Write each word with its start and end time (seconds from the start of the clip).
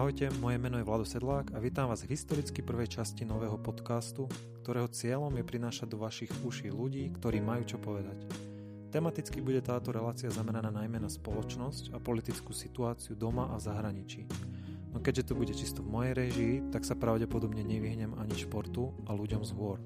Ahojte, 0.00 0.32
moje 0.40 0.56
meno 0.56 0.80
je 0.80 0.88
Vlado 0.88 1.04
Sedlák 1.04 1.52
a 1.52 1.60
vítam 1.60 1.92
vás 1.92 2.08
v 2.08 2.16
historicky 2.16 2.64
prvej 2.64 2.88
časti 2.88 3.28
nového 3.28 3.60
podcastu, 3.60 4.32
ktorého 4.64 4.88
cieľom 4.88 5.28
je 5.36 5.44
prinášať 5.44 5.92
do 5.92 6.00
vašich 6.00 6.32
uší 6.40 6.72
ľudí, 6.72 7.12
ktorí 7.20 7.44
majú 7.44 7.68
čo 7.68 7.76
povedať. 7.76 8.16
Tematicky 8.88 9.44
bude 9.44 9.60
táto 9.60 9.92
relácia 9.92 10.32
zameraná 10.32 10.72
najmä 10.72 11.04
na 11.04 11.12
spoločnosť 11.12 11.92
a 11.92 12.00
politickú 12.00 12.56
situáciu 12.56 13.12
doma 13.12 13.52
a 13.52 13.60
v 13.60 13.64
zahraničí. 13.68 14.24
No 14.88 15.04
keďže 15.04 15.28
to 15.28 15.32
bude 15.36 15.52
čisto 15.52 15.84
v 15.84 15.92
mojej 15.92 16.14
režii, 16.16 16.54
tak 16.72 16.88
sa 16.88 16.96
pravdepodobne 16.96 17.60
nevyhnem 17.60 18.16
ani 18.16 18.40
športu 18.40 18.96
a 19.04 19.12
ľuďom 19.12 19.44
z 19.44 19.52
hôr. 19.52 19.84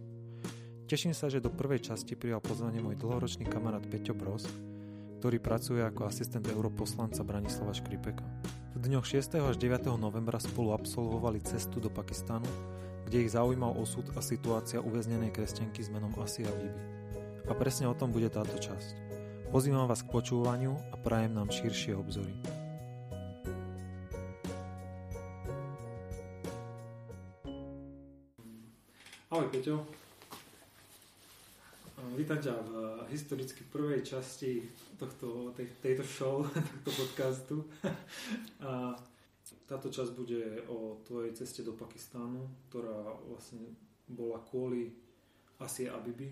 Teším 0.87 1.11
sa, 1.11 1.27
že 1.27 1.43
do 1.43 1.51
prvej 1.51 1.91
časti 1.91 2.15
prijal 2.15 2.39
pozvanie 2.39 2.79
môj 2.79 3.03
dlhoročný 3.03 3.51
kamarát 3.51 3.83
Peťo 3.83 4.15
Bros, 4.15 4.47
ktorý 5.19 5.43
pracuje 5.43 5.83
ako 5.83 6.07
asistent 6.07 6.47
europoslanca 6.47 7.27
Branislava 7.27 7.75
Škripeka. 7.75 8.23
V 8.75 8.91
dňoch 8.91 9.07
6. 9.07 9.39
až 9.39 9.55
9. 9.55 9.87
novembra 10.03 10.43
spolu 10.43 10.75
absolvovali 10.75 11.39
cestu 11.47 11.79
do 11.79 11.87
Pakistanu, 11.87 12.51
kde 13.07 13.23
ich 13.23 13.31
zaujímal 13.31 13.71
osud 13.79 14.03
a 14.19 14.21
situácia 14.21 14.83
uväznenej 14.83 15.31
kresťanky 15.31 15.79
s 15.79 15.95
menom 15.95 16.11
Asia 16.19 16.51
Bibi. 16.51 16.83
A 17.47 17.55
presne 17.55 17.87
o 17.87 17.95
tom 17.95 18.11
bude 18.11 18.27
táto 18.35 18.59
časť. 18.59 18.99
Pozývam 19.55 19.87
vás 19.87 20.03
k 20.03 20.11
počúvaniu 20.11 20.75
a 20.91 20.99
prajem 20.99 21.39
nám 21.39 21.55
širšie 21.55 21.95
obzory. 21.95 22.35
Ahoj 29.31 29.47
Peťo. 29.55 29.87
Vítam 32.19 32.43
ťa 32.43 32.59
v 32.59 32.71
historicky 33.11 33.65
prvej 33.69 34.03
časti 34.03 34.63
tohto, 34.97 35.53
tej, 35.57 35.69
tejto 35.83 36.05
show, 36.05 36.47
tohto 36.85 36.91
podcastu. 36.91 37.57
A 38.65 38.97
táto 39.65 39.89
časť 39.89 40.13
bude 40.13 40.65
o 40.69 41.01
tvojej 41.09 41.33
ceste 41.33 41.65
do 41.65 41.73
Pakistánu, 41.73 42.45
ktorá 42.69 43.17
vlastne 43.29 43.65
bola 44.05 44.41
kvôli 44.45 44.93
Asie 45.61 45.89
Abibi, 45.89 46.29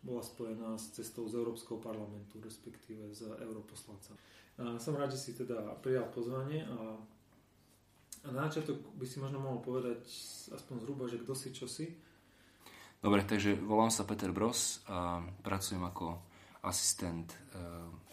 bola 0.00 0.22
spojená 0.22 0.78
s 0.78 0.96
cestou 0.96 1.28
z 1.28 1.36
Európskeho 1.36 1.76
parlamentu, 1.82 2.40
respektíve 2.40 3.12
z 3.12 3.28
europoslanca. 3.42 4.16
A 4.60 4.76
som 4.80 4.96
rád, 4.96 5.12
že 5.12 5.20
si 5.20 5.32
teda 5.36 5.76
prijal 5.80 6.08
pozvanie 6.08 6.64
a, 6.64 6.96
a 8.24 8.28
na 8.32 8.48
začiatok 8.48 8.80
by 8.96 9.04
si 9.08 9.20
možno 9.20 9.40
mohol 9.40 9.60
povedať 9.60 10.04
aspoň 10.52 10.76
zhruba, 10.84 11.08
že 11.08 11.20
kto 11.20 11.32
si, 11.36 11.48
čo 11.52 11.66
si. 11.68 11.96
Dobre, 13.00 13.24
takže 13.24 13.56
volám 13.56 13.88
sa 13.88 14.04
Peter 14.04 14.28
Bros 14.28 14.84
a 14.92 15.24
pracujem 15.40 15.80
ako 15.80 16.20
asistent 16.68 17.32
e, 17.32 17.36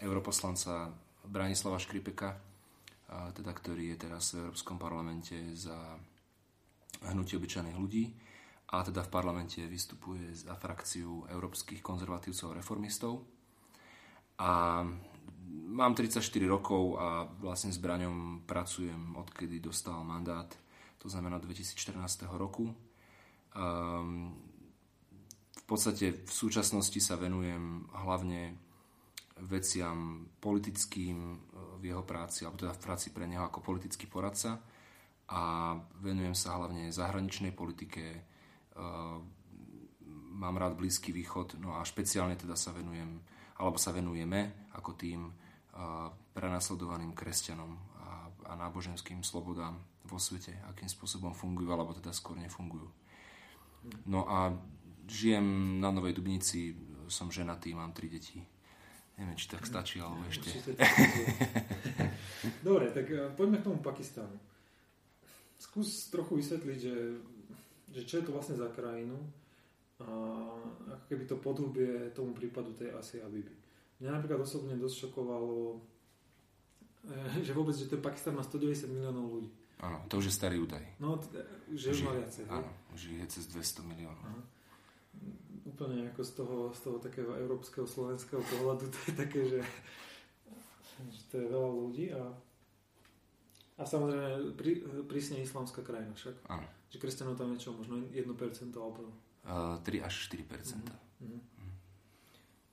europoslanca 0.00 0.88
Branislava 1.28 1.76
Škripeka, 1.76 2.30
a 3.08 3.32
teda, 3.36 3.52
ktorý 3.52 3.92
je 3.92 3.96
teraz 4.08 4.32
v 4.32 4.48
Európskom 4.48 4.80
parlamente 4.80 5.36
za 5.52 5.76
hnutie 7.12 7.36
obyčajných 7.36 7.76
ľudí 7.76 8.04
a 8.68 8.84
teda 8.84 9.04
v 9.04 9.12
parlamente 9.12 9.60
vystupuje 9.64 10.32
za 10.32 10.52
frakciu 10.56 11.24
európskych 11.28 11.80
konzervatívcov 11.80 12.52
a 12.52 12.56
reformistov. 12.56 13.12
A 14.40 14.84
mám 15.72 15.92
34 15.96 16.20
rokov 16.44 17.00
a 17.00 17.28
vlastne 17.40 17.72
s 17.72 17.80
Braňom 17.80 18.44
pracujem 18.44 19.16
odkedy 19.16 19.60
dostal 19.60 20.00
mandát, 20.04 20.48
to 21.00 21.08
znamená 21.08 21.40
2014 21.40 22.28
roku. 22.36 22.72
Um, 23.56 24.47
podstate 25.68 26.24
v 26.24 26.32
súčasnosti 26.32 26.96
sa 27.04 27.20
venujem 27.20 27.84
hlavne 27.92 28.56
veciam 29.44 30.26
politickým 30.40 31.16
v 31.78 31.82
jeho 31.84 32.02
práci, 32.02 32.42
alebo 32.42 32.58
teda 32.58 32.74
v 32.74 32.82
práci 32.82 33.14
pre 33.14 33.28
neho 33.28 33.46
ako 33.46 33.62
politický 33.62 34.10
poradca 34.10 34.58
a 35.28 35.76
venujem 36.00 36.32
sa 36.32 36.56
hlavne 36.56 36.88
zahraničnej 36.88 37.52
politike, 37.52 38.04
e, 38.16 38.20
mám 40.40 40.56
rád 40.56 40.80
Blízky 40.80 41.12
východ, 41.12 41.60
no 41.60 41.76
a 41.76 41.84
špeciálne 41.84 42.34
teda 42.34 42.56
sa 42.56 42.72
venujem, 42.72 43.20
alebo 43.60 43.76
sa 43.76 43.92
venujeme 43.92 44.72
ako 44.72 44.96
tým 44.96 45.28
e, 45.28 45.32
prenasledovaným 46.32 47.12
kresťanom 47.12 47.70
a, 48.00 48.08
a 48.48 48.52
náboženským 48.56 49.20
slobodám 49.20 49.76
vo 50.08 50.16
svete, 50.16 50.56
akým 50.72 50.88
spôsobom 50.88 51.36
fungujú, 51.36 51.68
alebo 51.76 51.92
teda 51.92 52.10
skôr 52.16 52.40
nefungujú. 52.40 52.88
No 54.08 54.24
a 54.26 54.48
žijem 55.08 55.80
na 55.80 55.90
Novej 55.90 56.12
Dubnici, 56.12 56.76
som 57.08 57.32
ženatý, 57.32 57.72
mám 57.72 57.96
tri 57.96 58.12
deti. 58.12 58.44
Neviem, 59.18 59.34
či 59.34 59.50
tak 59.50 59.66
stačí, 59.66 59.98
alebo 59.98 60.22
ešte. 60.30 60.46
Dobre, 62.66 62.94
tak 62.94 63.10
eh, 63.10 63.26
poďme 63.34 63.58
k 63.58 63.66
tomu 63.66 63.82
Pakistánu. 63.82 64.38
Skús 65.58 66.06
trochu 66.14 66.38
vysvetliť, 66.38 66.78
že, 66.78 66.96
že 67.90 68.02
čo 68.06 68.22
je 68.22 68.24
to 68.30 68.30
vlastne 68.30 68.54
za 68.54 68.70
krajinu 68.70 69.18
a 69.98 70.06
ako 70.94 71.04
keby 71.10 71.26
to 71.26 71.42
podhubie 71.42 72.14
tomu 72.14 72.30
prípadu 72.30 72.70
tej 72.78 72.94
Asie 72.94 73.18
Bibi. 73.26 73.50
Mňa 73.98 74.22
napríklad 74.22 74.46
osobne 74.46 74.78
dosť 74.78 75.10
šokovalo, 75.10 75.82
eh, 77.10 77.42
že 77.42 77.50
vôbec, 77.50 77.74
že 77.74 77.90
ten 77.90 77.98
Pakistán 77.98 78.38
má 78.38 78.46
190 78.46 78.86
miliónov 78.86 79.34
ľudí. 79.34 79.50
Áno, 79.82 79.98
to 80.06 80.22
už 80.22 80.30
je 80.30 80.34
starý 80.34 80.62
údaj. 80.62 80.82
No, 81.02 81.18
že 81.74 81.90
už 81.90 82.06
má 82.06 82.14
viacej. 82.14 82.46
Áno, 82.46 82.70
už 82.94 83.18
je 83.18 83.26
cez 83.26 83.50
200 83.50 83.82
miliónov. 83.82 84.22
Aha 84.22 84.57
úplne 85.68 86.10
ako 86.10 86.22
z 86.24 86.32
toho, 86.34 86.56
z 86.74 86.80
toho 86.82 86.96
takého 86.98 87.30
európskeho, 87.38 87.86
slovenského 87.86 88.42
pohľadu, 88.42 88.90
to 88.90 88.98
je 89.06 89.12
také, 89.14 89.40
že, 89.46 89.60
že 91.06 91.20
to 91.30 91.34
je 91.38 91.46
veľa 91.46 91.70
ľudí 91.70 92.06
a, 92.10 92.24
a 93.78 93.82
samozrejme 93.86 94.58
prí, 94.58 94.82
prísne 95.06 95.38
islamská 95.38 95.86
krajina 95.86 96.10
však. 96.18 96.34
Áno. 96.50 96.66
Že 96.88 96.96
kresťanov 96.98 97.38
tam 97.38 97.52
je 97.54 97.62
čo, 97.62 97.70
možno 97.76 98.00
1% 98.10 98.26
alebo... 98.74 99.12
Uh, 99.46 99.78
3 99.86 100.02
až 100.02 100.14
4%. 100.34 100.42
Uh-huh. 100.50 101.30
Uh-huh. 101.30 101.40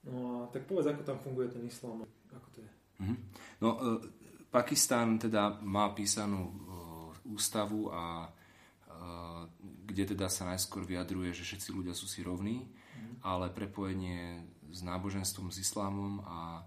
No 0.05 0.13
a 0.17 0.38
tak 0.50 0.66
povedz, 0.66 0.89
ako 0.89 1.03
tam 1.05 1.19
funguje 1.22 1.53
ten 1.53 1.61
islám, 1.67 2.07
ako 2.31 2.47
to 2.55 2.59
je. 2.63 2.72
Uh-huh. 3.05 3.17
No, 3.61 3.69
uh, 3.75 4.00
Pakistán 4.50 5.19
teda 5.19 5.59
má 5.61 5.91
písanú 5.91 6.41
uh, 6.47 7.11
ústavu 7.28 7.91
a 7.91 8.31
kde 9.95 10.11
teda 10.11 10.28
sa 10.28 10.44
najskôr 10.51 10.83
vyjadruje, 10.83 11.31
že 11.31 11.47
všetci 11.47 11.72
ľudia 11.72 11.95
sú 11.95 12.03
si 12.03 12.19
rovní, 12.19 12.67
mm. 12.67 13.23
ale 13.23 13.47
prepojenie 13.47 14.44
s 14.67 14.83
náboženstvom, 14.83 15.56
s 15.56 15.63
islámom 15.63 16.19
a 16.28 16.59
e, 16.59 16.63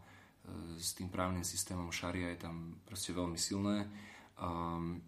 s 0.80 0.96
tým 0.96 1.12
právnym 1.12 1.44
systémom 1.44 1.92
šaria 1.92 2.32
je 2.32 2.48
tam 2.48 2.80
proste 2.88 3.12
veľmi 3.12 3.36
silné. 3.36 3.84
Um, 4.40 5.04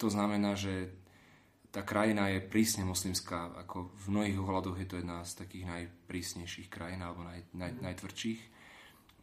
to 0.00 0.08
znamená, 0.08 0.56
že 0.56 0.88
tá 1.68 1.84
krajina 1.84 2.32
je 2.32 2.40
prísne 2.40 2.88
moslimská, 2.88 3.60
ako 3.60 3.92
v 3.92 4.04
mnohých 4.08 4.40
ohľadoch 4.40 4.80
je 4.80 4.88
to 4.88 4.98
jedna 5.04 5.20
z 5.22 5.36
takých 5.36 5.68
najprísnejších 5.68 6.72
krajín 6.72 7.04
alebo 7.04 7.28
naj, 7.28 7.44
naj, 7.52 7.76
mhm. 7.76 7.82
najtvrdších. 7.84 8.40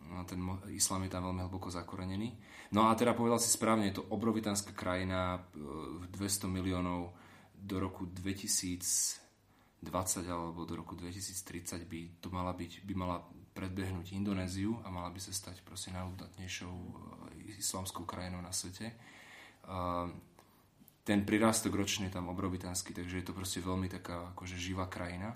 No, 0.08 0.24
ten 0.24 0.40
islám 0.72 1.04
je 1.04 1.12
tam 1.12 1.26
veľmi 1.26 1.42
hlboko 1.50 1.68
zakorenený. 1.68 2.32
No 2.72 2.88
a 2.88 2.96
teda 2.96 3.12
povedal 3.12 3.44
si 3.44 3.52
správne, 3.52 3.92
je 3.92 4.00
to 4.00 4.08
obrovitánska 4.08 4.72
krajina, 4.72 5.42
200 5.58 6.16
e, 6.16 6.48
miliónov 6.48 7.12
do 7.58 7.82
roku 7.82 8.06
2020 8.06 9.18
alebo 10.30 10.66
do 10.66 10.78
roku 10.78 10.94
2030 10.94 11.86
by 11.90 12.02
to 12.22 12.30
mala 12.30 12.54
byť, 12.54 12.86
by 12.86 12.94
mala 12.94 13.18
predbehnúť 13.58 14.14
Indonéziu 14.14 14.78
a 14.86 14.94
mala 14.94 15.10
by 15.10 15.18
sa 15.18 15.34
stať 15.34 15.66
proste 15.66 15.90
najúdatnejšou 15.90 16.74
e, 16.78 16.92
islamskou 17.58 18.06
krajinou 18.06 18.46
na 18.46 18.54
svete. 18.54 18.94
Ten 21.08 21.24
prirástok 21.24 21.72
ročný 21.72 22.12
je 22.12 22.20
tam 22.20 22.28
obrovitánsky, 22.28 22.92
takže 22.92 23.24
je 23.24 23.26
to 23.26 23.32
proste 23.32 23.64
veľmi 23.64 23.88
taká 23.88 24.36
akože 24.36 24.60
živá 24.60 24.92
krajina. 24.92 25.32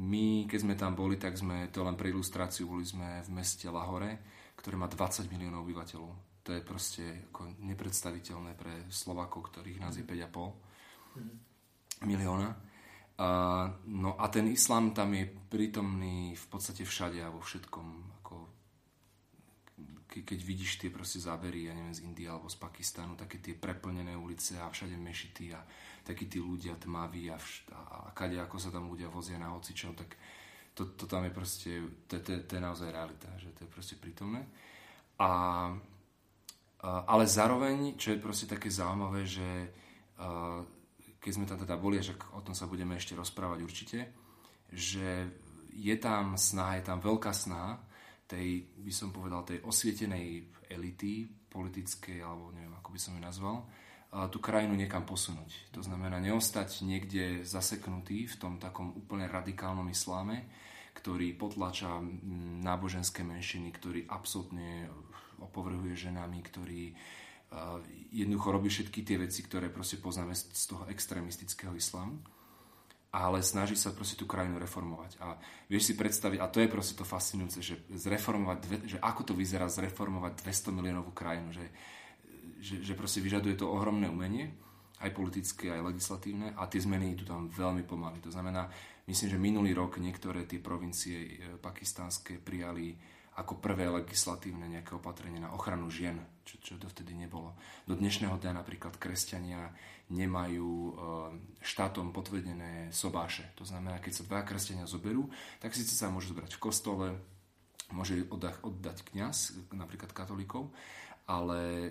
My, 0.00 0.48
keď 0.48 0.58
sme 0.64 0.74
tam 0.76 0.96
boli, 0.96 1.20
tak 1.20 1.36
sme, 1.36 1.68
to 1.68 1.84
len 1.84 2.00
pre 2.00 2.08
ilustráciu, 2.08 2.64
boli 2.64 2.88
sme 2.88 3.20
v 3.20 3.30
meste 3.36 3.68
Lahore, 3.68 4.24
ktoré 4.56 4.80
má 4.80 4.88
20 4.88 5.28
miliónov 5.28 5.68
obyvateľov. 5.68 6.12
To 6.48 6.50
je 6.56 6.62
proste 6.64 7.04
ako 7.28 7.60
nepredstaviteľné 7.60 8.56
pre 8.56 8.88
Slovakov, 8.88 9.52
ktorých 9.52 9.84
nás 9.84 10.00
je 10.00 10.04
5,5 10.04 10.32
mm. 10.32 10.52
Milióna. 12.04 12.50
A, 13.20 13.28
no 13.84 14.16
a 14.16 14.24
ten 14.32 14.48
islám 14.48 14.96
tam 14.96 15.12
je 15.12 15.28
prítomný 15.28 16.32
v 16.32 16.46
podstate 16.48 16.88
všade 16.88 17.20
a 17.20 17.28
vo 17.28 17.44
všetkom. 17.44 17.86
Ako, 18.24 18.36
ke, 20.08 20.24
keď 20.24 20.40
vidíš 20.40 20.80
tie 20.80 20.88
proste 20.88 21.20
zábery, 21.20 21.68
ja 21.68 21.76
neviem, 21.76 21.92
z 21.92 22.08
Indie 22.08 22.24
alebo 22.24 22.48
z 22.48 22.56
Pakistanu, 22.56 23.20
také 23.20 23.44
tie 23.44 23.52
preplnené 23.52 24.16
ulice 24.16 24.56
a 24.56 24.72
všade 24.72 24.96
mešity 24.96 25.52
a 25.52 25.60
takí 26.00 26.32
tí 26.32 26.40
ľudia 26.40 26.80
tmaví 26.80 27.28
a, 27.28 27.36
vš- 27.36 27.68
a, 27.76 27.80
a 28.08 28.10
kade 28.16 28.40
ako 28.40 28.56
sa 28.56 28.72
tam 28.72 28.88
ľudia 28.88 29.12
vozia 29.12 29.36
na 29.36 29.52
hocičom, 29.52 29.92
tak 29.92 30.16
to, 30.72 30.96
to 30.96 31.04
tam 31.04 31.28
je 31.28 31.32
proste, 31.36 31.72
to, 32.08 32.24
to, 32.24 32.40
to 32.48 32.52
je 32.56 32.62
naozaj 32.62 32.88
realita, 32.88 33.28
že 33.36 33.52
to 33.52 33.68
je 33.68 33.70
proste 33.70 34.00
prítomné. 34.00 34.48
A, 35.20 35.28
a, 35.28 35.30
ale 37.04 37.28
zároveň, 37.28 38.00
čo 38.00 38.16
je 38.16 38.24
proste 38.24 38.48
také 38.48 38.72
zaujímavé, 38.72 39.28
že 39.28 39.68
a, 40.16 40.64
keď 41.20 41.32
sme 41.36 41.44
tam 41.44 41.60
teda 41.60 41.76
boli, 41.76 42.00
že 42.00 42.16
o 42.32 42.40
tom 42.40 42.56
sa 42.56 42.64
budeme 42.64 42.96
ešte 42.96 43.12
rozprávať 43.12 43.58
určite, 43.60 43.98
že 44.72 45.28
je 45.70 45.94
tam 46.00 46.34
snaha, 46.34 46.80
je 46.80 46.84
tam 46.88 46.98
veľká 46.98 47.30
snaha 47.30 47.78
tej, 48.24 48.66
by 48.80 48.92
som 48.94 49.12
povedal, 49.12 49.44
tej 49.44 49.60
osvietenej 49.62 50.48
elity 50.72 51.28
politickej, 51.50 52.24
alebo 52.24 52.54
neviem, 52.56 52.74
ako 52.78 52.88
by 52.94 52.98
som 52.98 53.12
ju 53.18 53.20
nazval, 53.20 53.56
tú 54.30 54.42
krajinu 54.42 54.74
niekam 54.74 55.06
posunúť. 55.06 55.70
To 55.70 55.86
znamená 55.86 56.18
neostať 56.18 56.82
niekde 56.82 57.46
zaseknutý 57.46 58.26
v 58.26 58.36
tom 58.38 58.58
takom 58.58 58.90
úplne 58.94 59.30
radikálnom 59.30 59.86
isláme, 59.86 60.50
ktorý 60.98 61.38
potlača 61.38 62.02
náboženské 62.66 63.22
menšiny, 63.22 63.70
ktorý 63.70 64.10
absolútne 64.10 64.90
opovrhuje 65.38 65.94
ženami, 65.94 66.38
ktorý 66.42 66.90
jednoducho 68.14 68.48
robí 68.54 68.70
všetky 68.70 69.02
tie 69.02 69.18
veci, 69.18 69.42
ktoré 69.42 69.70
proste 69.70 69.98
poznáme 69.98 70.34
z 70.34 70.64
toho 70.70 70.86
extrémistického 70.86 71.74
islámu 71.74 72.18
ale 73.10 73.42
snaží 73.42 73.74
sa 73.74 73.90
proste 73.90 74.14
tú 74.14 74.22
krajinu 74.22 74.62
reformovať. 74.62 75.18
A 75.18 75.34
vieš 75.66 75.90
si 75.90 75.94
predstaviť, 75.98 76.38
a 76.38 76.46
to 76.46 76.62
je 76.62 76.70
proste 76.70 76.94
to 76.94 77.02
fascinujúce, 77.02 77.58
že, 77.58 77.74
zreformovať, 77.90 78.58
že 78.86 78.98
ako 79.02 79.20
to 79.26 79.32
vyzerá 79.34 79.66
zreformovať 79.66 80.38
200 80.46 80.70
miliónovú 80.70 81.10
krajinu, 81.10 81.50
že, 81.50 81.66
že, 82.62 82.86
že 82.86 82.94
proste 82.94 83.18
vyžaduje 83.18 83.58
to 83.58 83.66
ohromné 83.66 84.06
umenie, 84.06 84.54
aj 85.02 85.10
politické, 85.10 85.74
aj 85.74 85.90
legislatívne 85.90 86.54
a 86.54 86.70
tie 86.70 86.78
zmeny 86.78 87.18
idú 87.18 87.26
tam 87.26 87.50
veľmi 87.50 87.82
pomaly. 87.82 88.22
To 88.22 88.30
znamená, 88.30 88.70
myslím, 89.10 89.28
že 89.32 89.38
minulý 89.42 89.74
rok 89.74 89.98
niektoré 89.98 90.46
tie 90.46 90.62
provincie 90.62 91.16
e, 91.18 91.30
pakistánske 91.58 92.38
prijali 92.38 92.94
ako 93.38 93.62
prvé 93.62 93.86
legislatívne 93.86 94.66
nejaké 94.66 94.98
opatrenie 94.98 95.38
na 95.38 95.54
ochranu 95.54 95.86
žien, 95.86 96.18
čo, 96.42 96.58
čo 96.58 96.74
dovtedy 96.74 97.14
nebolo. 97.14 97.54
Do 97.86 97.94
dnešného 97.94 98.36
dňa 98.36 98.52
napríklad 98.58 98.98
kresťania 98.98 99.70
nemajú 100.10 100.70
e, 100.70 100.92
štátom 101.62 102.10
potvrdené 102.10 102.90
sobáše. 102.90 103.46
To 103.54 103.62
znamená, 103.62 104.02
keď 104.02 104.12
sa 104.12 104.26
dva 104.26 104.42
kresťania 104.42 104.90
zoberú, 104.90 105.30
tak 105.62 105.78
síce 105.78 105.94
sa 105.94 106.10
môžu 106.10 106.34
zobrať 106.34 106.58
v 106.58 106.62
kostole, 106.62 107.06
môže 107.94 108.26
oddať, 108.26 108.58
oddať 108.66 108.98
kňaz, 109.14 109.70
napríklad 109.70 110.10
katolíkov, 110.10 110.74
ale 111.30 111.60
e, 111.86 111.90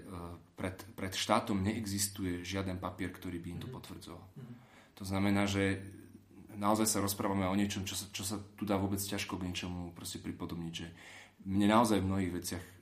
pred, 0.60 0.76
pred 1.00 1.16
štátom 1.16 1.64
neexistuje 1.64 2.44
žiaden 2.44 2.76
papier, 2.76 3.16
ktorý 3.16 3.40
by 3.40 3.48
im 3.56 3.60
to 3.64 3.70
mhm. 3.72 3.76
potvrdzoval. 3.80 4.26
Mhm. 4.36 4.54
To 5.00 5.04
znamená, 5.08 5.48
že 5.48 5.80
naozaj 6.60 6.88
sa 6.92 7.00
rozprávame 7.00 7.48
o 7.48 7.56
niečom, 7.56 7.88
čo 7.88 7.96
sa, 7.96 8.06
čo 8.12 8.28
sa 8.28 8.36
tu 8.60 8.68
dá 8.68 8.76
vôbec 8.76 9.00
ťažko 9.00 9.40
k 9.40 9.48
niečomu 9.48 9.96
proste 9.96 10.20
pripodobniť, 10.20 10.74
že 10.76 10.92
mne 11.46 11.68
naozaj 11.72 12.04
v 12.04 12.10
mnohých 12.10 12.34
veciach 12.36 12.64
e, 12.64 12.74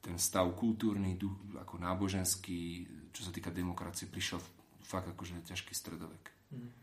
ten 0.00 0.16
stav 0.16 0.48
kultúrny, 0.56 1.18
duch, 1.18 1.36
ako 1.58 1.80
náboženský, 1.80 2.88
čo 3.12 3.20
sa 3.26 3.32
týka 3.34 3.52
demokracie, 3.52 4.08
prišiel 4.08 4.40
fakt 4.84 5.08
akože 5.08 5.44
ťažký 5.48 5.72
stredovek. 5.72 6.24
Mm. 6.52 6.82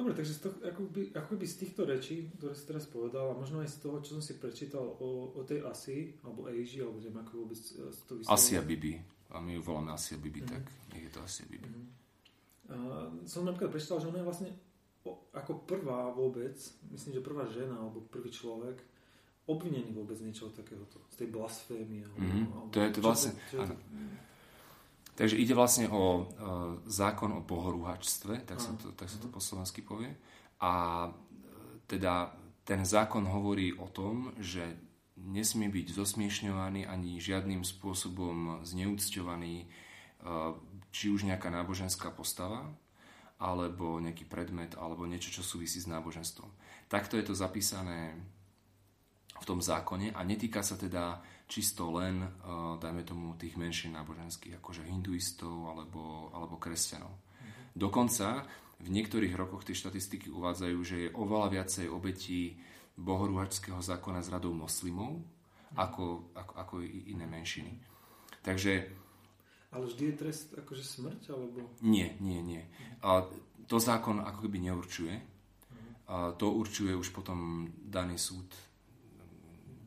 Dobre, 0.00 0.16
takže 0.16 0.32
z 0.32 0.40
toho, 0.48 0.54
ako, 0.64 0.82
by, 0.88 1.02
ako 1.12 1.32
by 1.36 1.44
z 1.44 1.56
týchto 1.60 1.82
rečí, 1.84 2.30
ktoré 2.38 2.56
si 2.56 2.64
teraz 2.64 2.88
povedal, 2.88 3.34
a 3.34 3.36
možno 3.36 3.60
aj 3.60 3.68
z 3.68 3.78
toho, 3.84 4.00
čo 4.00 4.16
som 4.16 4.22
si 4.24 4.40
prečítal 4.40 4.80
o, 4.80 5.34
o 5.34 5.40
tej 5.44 5.66
Asi, 5.66 6.16
alebo 6.24 6.48
Eiji, 6.48 6.80
alebo 6.80 7.02
neviem, 7.02 7.20
ako 7.20 7.32
vôbec 7.44 7.60
e, 7.60 7.92
to 8.08 8.12
vysvetľuje. 8.16 8.32
Asia 8.32 8.62
Bibi. 8.64 8.94
A 9.30 9.36
my 9.44 9.50
ju 9.58 9.60
voláme 9.60 9.92
Asia 9.92 10.16
Bibi, 10.16 10.40
mm-hmm. 10.40 10.54
tak 10.56 10.64
je 10.96 11.10
to 11.12 11.20
Asia 11.20 11.44
Bibi. 11.44 11.68
Mm-hmm. 11.68 11.88
A 12.70 12.76
som 13.26 13.42
napríklad 13.44 13.74
prečítal, 13.74 13.98
že 13.98 14.08
ona 14.08 14.22
je 14.22 14.28
vlastne 14.30 14.50
o, 15.04 15.26
ako 15.34 15.66
prvá 15.66 16.08
vôbec, 16.14 16.56
myslím, 16.94 17.18
že 17.18 17.26
prvá 17.26 17.44
žena, 17.50 17.76
alebo 17.76 18.00
prvý 18.08 18.30
človek, 18.30 18.80
obvinený 19.48 19.96
vôbec 19.96 20.18
niečoho 20.20 20.52
takéhoto, 20.52 21.00
z 21.12 21.24
tej 21.24 21.28
blasfémie. 21.32 22.04
Mm-hmm. 22.04 22.44
Alebo, 22.50 22.70
to 22.72 22.78
je 22.80 22.90
to 22.90 23.00
vlastne... 23.00 23.32
Čo, 23.48 23.64
čo, 23.64 23.72
čo, 23.72 23.74
Takže 25.20 25.36
ide 25.36 25.52
vlastne 25.52 25.84
o 25.92 26.24
uh, 26.24 26.24
zákon 26.88 27.28
o 27.36 27.44
bohorúhačstve, 27.44 28.48
tak 28.48 28.56
sa 28.56 28.72
to, 28.80 28.96
tak 28.96 29.04
sa 29.12 29.20
to 29.20 29.28
po 29.28 29.36
slovensky 29.36 29.84
povie. 29.84 30.16
A 30.64 31.04
uh, 31.04 31.14
teda 31.84 32.32
ten 32.64 32.88
zákon 32.88 33.28
hovorí 33.28 33.76
o 33.76 33.84
tom, 33.92 34.32
že 34.40 34.64
nesmie 35.20 35.68
byť 35.68 35.92
zosmiešňovaný 35.92 36.88
ani 36.88 37.20
žiadnym 37.20 37.68
spôsobom 37.68 38.64
zneúcťovaný 38.64 39.68
uh, 40.24 40.56
či 40.88 41.12
už 41.12 41.28
nejaká 41.28 41.52
náboženská 41.52 42.08
postava, 42.16 42.64
alebo 43.36 44.00
nejaký 44.00 44.24
predmet, 44.24 44.72
alebo 44.76 45.04
niečo, 45.04 45.28
čo 45.28 45.44
súvisí 45.44 45.84
s 45.84 45.88
náboženstvom. 45.88 46.48
Takto 46.88 47.20
je 47.20 47.24
to 47.28 47.36
zapísané 47.36 48.16
v 49.40 49.48
tom 49.48 49.60
zákone 49.64 50.12
a 50.12 50.20
netýka 50.20 50.60
sa 50.60 50.76
teda 50.76 51.18
čisto 51.50 51.90
len, 51.90 52.22
eh, 52.22 52.30
dajme 52.78 53.02
tomu, 53.02 53.34
tých 53.34 53.58
menších 53.58 53.90
náboženských, 53.90 54.62
akože 54.62 54.86
hinduistov 54.86 55.72
alebo, 55.72 56.30
alebo 56.30 56.60
kresťanov. 56.60 57.10
Mm-hmm. 57.10 57.74
Dokonca 57.74 58.46
v 58.80 58.88
niektorých 58.88 59.34
rokoch 59.34 59.66
tie 59.66 59.74
štatistiky 59.74 60.30
uvádzajú, 60.30 60.78
že 60.86 60.96
je 61.08 61.14
oveľa 61.16 61.48
viacej 61.52 61.86
obetí 61.90 62.56
bohorúhačského 62.96 63.80
zákona 63.80 64.20
z 64.22 64.28
radou 64.32 64.52
moslimov 64.52 65.20
ako, 65.76 66.32
ako, 66.36 66.52
ako 66.56 66.74
iné 66.84 67.26
menšiny. 67.26 67.72
Takže... 68.40 68.72
Ale 69.70 69.86
vždy 69.86 70.02
je 70.10 70.14
trest 70.18 70.48
akože 70.56 70.82
smrť? 70.82 71.20
Alebo... 71.30 71.58
Nie, 71.86 72.18
nie, 72.18 72.42
nie. 72.42 72.62
A 73.06 73.22
to 73.70 73.78
zákon 73.78 74.18
ako 74.18 74.48
keby 74.48 74.58
neurčuje. 74.66 75.14
Mm-hmm. 75.14 75.92
A 76.10 76.16
to 76.34 76.50
určuje 76.50 76.90
už 76.96 77.14
potom 77.14 77.70
daný 77.86 78.18
súd 78.18 78.50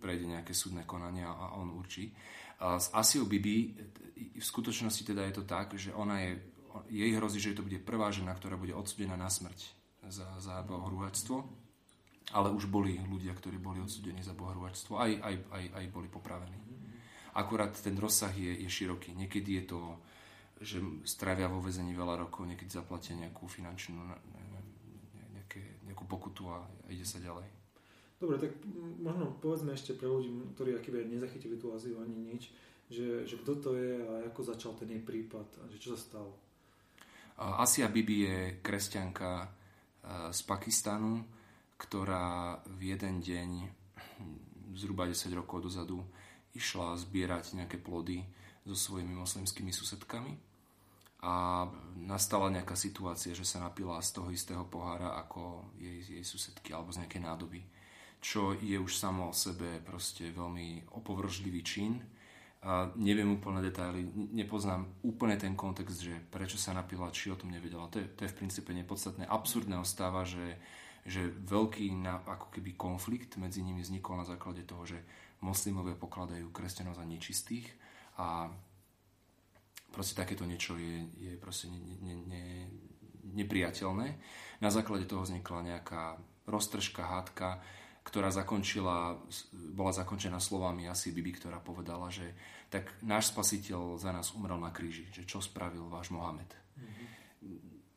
prejde 0.03 0.27
nejaké 0.27 0.51
súdne 0.51 0.83
konania 0.83 1.31
a 1.31 1.55
on 1.55 1.71
určí. 1.71 2.11
S 2.59 2.91
Asiou 2.91 3.23
Bibi 3.23 3.71
v 4.35 4.44
skutočnosti 4.44 5.07
teda 5.07 5.23
je 5.31 5.33
to 5.39 5.44
tak, 5.47 5.71
že 5.79 5.95
ona 5.95 6.19
je, 6.19 6.31
jej 6.91 7.11
hrozí, 7.15 7.39
že 7.39 7.55
to 7.55 7.63
bude 7.63 7.79
prvá 7.88 8.11
žena, 8.11 8.35
ktorá 8.35 8.59
bude 8.59 8.75
odsudená 8.75 9.15
na 9.15 9.31
smrť 9.31 9.71
za, 10.11 10.27
za 10.44 10.59
bohorúhačstvo, 10.67 11.38
ale 12.35 12.51
už 12.51 12.67
boli 12.67 13.00
ľudia, 13.00 13.31
ktorí 13.31 13.55
boli 13.59 13.79
odsudení 13.79 14.19
za 14.19 14.35
bohorúhačstvo, 14.35 15.00
aj, 15.00 15.11
aj, 15.23 15.35
aj, 15.51 15.65
aj 15.79 15.85
boli 15.91 16.11
popravení. 16.11 16.59
Akurát 17.33 17.73
ten 17.73 17.97
rozsah 17.97 18.31
je, 18.35 18.61
je 18.61 18.69
široký. 18.69 19.15
Niekedy 19.15 19.63
je 19.63 19.63
to, 19.65 19.81
že 20.61 20.77
stravia 21.03 21.50
vo 21.50 21.59
vezení 21.59 21.91
veľa 21.97 22.27
rokov, 22.27 22.45
niekedy 22.45 22.69
zaplatia 22.69 23.17
nejakú 23.17 23.50
finančnú 23.50 24.00
nejaké, 25.33 25.83
nejakú 25.85 26.05
pokutu 26.05 26.50
a 26.50 26.61
ide 26.89 27.05
sa 27.05 27.17
ďalej. 27.17 27.62
Dobre, 28.24 28.40
tak 28.40 28.56
možno 29.04 29.36
povedzme 29.44 29.75
ešte 29.75 30.00
pre 30.00 30.08
ľudí, 30.08 30.31
ktorí 30.56 30.80
akýby 30.80 31.12
nezachytili 31.12 31.60
tú 31.60 31.75
Aziu 31.75 32.00
ani 32.00 32.16
nič, 32.16 32.56
že, 32.88 33.28
že 33.28 33.36
kto 33.36 33.60
to 33.60 33.75
je 33.75 34.00
a 34.00 34.31
ako 34.31 34.48
začal 34.48 34.72
ten 34.80 34.96
jej 34.96 35.04
prípad 35.04 35.44
a 35.60 35.68
že 35.68 35.75
čo 35.75 35.92
sa 35.92 36.00
stalo. 36.00 36.31
Asia 37.36 37.92
Bibi 37.92 38.24
je 38.24 38.38
kresťanka 38.64 39.52
z 40.31 40.40
Pakistanu, 40.48 41.20
ktorá 41.75 42.64
v 42.64 42.96
jeden 42.96 43.20
deň, 43.20 43.50
zhruba 44.80 45.04
10 45.04 45.28
rokov 45.36 45.68
dozadu, 45.68 46.00
išla 46.56 46.96
zbierať 46.96 47.60
nejaké 47.60 47.75
plody 47.75 48.24
so 48.64 48.72
svojimi 48.72 49.20
moslimskými 49.20 49.75
susedkami 49.75 50.31
a 51.27 51.68
nastala 52.00 52.48
nejaká 52.48 52.80
situácia, 52.80 53.36
že 53.36 53.44
sa 53.44 53.60
napila 53.68 54.00
z 54.00 54.15
toho 54.15 54.32
istého 54.32 54.63
pohára 54.63 55.12
ako 55.20 55.75
jej, 55.75 56.08
jej 56.08 56.24
susedky 56.24 56.72
alebo 56.72 56.96
z 56.96 57.03
nejakej 57.03 57.20
nádoby 57.20 57.83
čo 58.24 58.56
je 58.56 58.80
už 58.80 58.96
samo 58.96 59.30
o 59.30 59.36
sebe 59.36 59.84
proste 59.84 60.32
veľmi 60.32 60.96
opovržlivý 60.96 61.60
čin. 61.60 62.00
A 62.63 62.88
neviem 62.96 63.27
úplne 63.27 63.60
detaily, 63.60 64.08
nepoznám 64.32 64.88
úplne 65.03 65.36
ten 65.36 65.51
kontext, 65.51 66.00
že 66.00 66.15
prečo 66.32 66.56
sa 66.56 66.72
napila, 66.72 67.12
či 67.12 67.27
o 67.27 67.36
tom 67.36 67.51
nevedela. 67.51 67.92
To 67.92 68.00
je, 68.00 68.08
to 68.15 68.24
je 68.24 68.32
v 68.32 68.39
princípe 68.39 68.72
nepodstatné. 68.72 69.27
Absurdné 69.27 69.75
ostáva, 69.75 70.24
že, 70.24 70.56
že 71.03 71.27
veľký 71.27 71.92
na, 72.00 72.24
ako 72.24 72.56
keby 72.56 72.80
konflikt 72.80 73.36
medzi 73.36 73.60
nimi 73.60 73.84
vznikol 73.84 74.15
na 74.15 74.24
základe 74.24 74.63
toho, 74.63 74.88
že 74.88 75.03
moslimovia 75.44 76.00
pokladajú 76.00 76.48
kresťanov 76.56 76.96
za 76.96 77.03
nečistých 77.03 77.68
a 78.15 78.48
proste 79.92 80.15
takéto 80.15 80.48
niečo 80.48 80.80
je, 80.80 81.03
je 81.20 81.34
proste 81.36 81.68
ne, 81.68 82.00
ne, 82.00 82.15
ne, 82.32 82.46
nepriateľné. 83.44 84.08
Na 84.63 84.72
základe 84.72 85.03
toho 85.03 85.27
vznikla 85.27 85.68
nejaká 85.75 86.15
roztržka, 86.48 87.03
hádka, 87.03 87.60
ktorá 88.03 88.29
zakončila, 88.36 89.15
bola 89.72 89.95
zakončená 89.95 90.38
slovami 90.38 90.91
asi 90.91 91.15
Bibi, 91.15 91.39
ktorá 91.39 91.63
povedala, 91.63 92.12
že 92.12 92.36
tak 92.67 92.91
náš 93.00 93.31
spasiteľ 93.31 93.95
za 93.95 94.12
nás 94.12 94.36
umrel 94.36 94.60
na 94.60 94.75
kríži, 94.75 95.07
že 95.15 95.24
čo 95.24 95.39
spravil 95.39 95.88
váš 95.88 96.12
Mohamed. 96.12 96.51
Mm-hmm. 96.51 97.07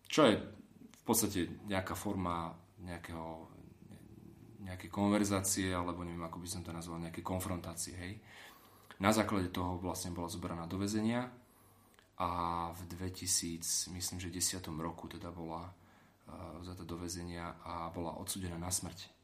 Čo 0.06 0.22
je 0.30 0.34
v 0.94 1.02
podstate 1.02 1.40
nejaká 1.66 1.98
forma 1.98 2.54
nejakého, 2.86 3.50
nejaké 4.62 4.86
konverzácie, 4.86 5.75
alebo 5.75 6.06
neviem, 6.06 6.22
ako 6.22 6.38
by 6.38 6.48
som 6.48 6.62
to 6.62 6.70
nazval, 6.70 7.02
nejaké 7.02 7.25
konfrontácie, 7.25 7.94
hej. 7.98 8.14
Na 9.02 9.10
základe 9.10 9.50
toho 9.50 9.76
vlastne 9.76 10.14
bola 10.14 10.30
zobraná 10.30 10.64
do 10.70 10.80
väzenia 10.80 11.28
a 12.16 12.28
v 12.72 12.80
2000, 12.96 13.92
myslím, 13.92 14.18
že 14.22 14.32
10. 14.32 14.64
roku 14.80 15.04
teda 15.10 15.28
bola 15.28 15.68
uh, 15.68 16.62
vzata 16.64 16.84
do 16.86 16.96
väzenia 16.96 17.60
a 17.60 17.92
bola 17.92 18.16
odsudená 18.16 18.56
na 18.56 18.72
smrť 18.72 19.15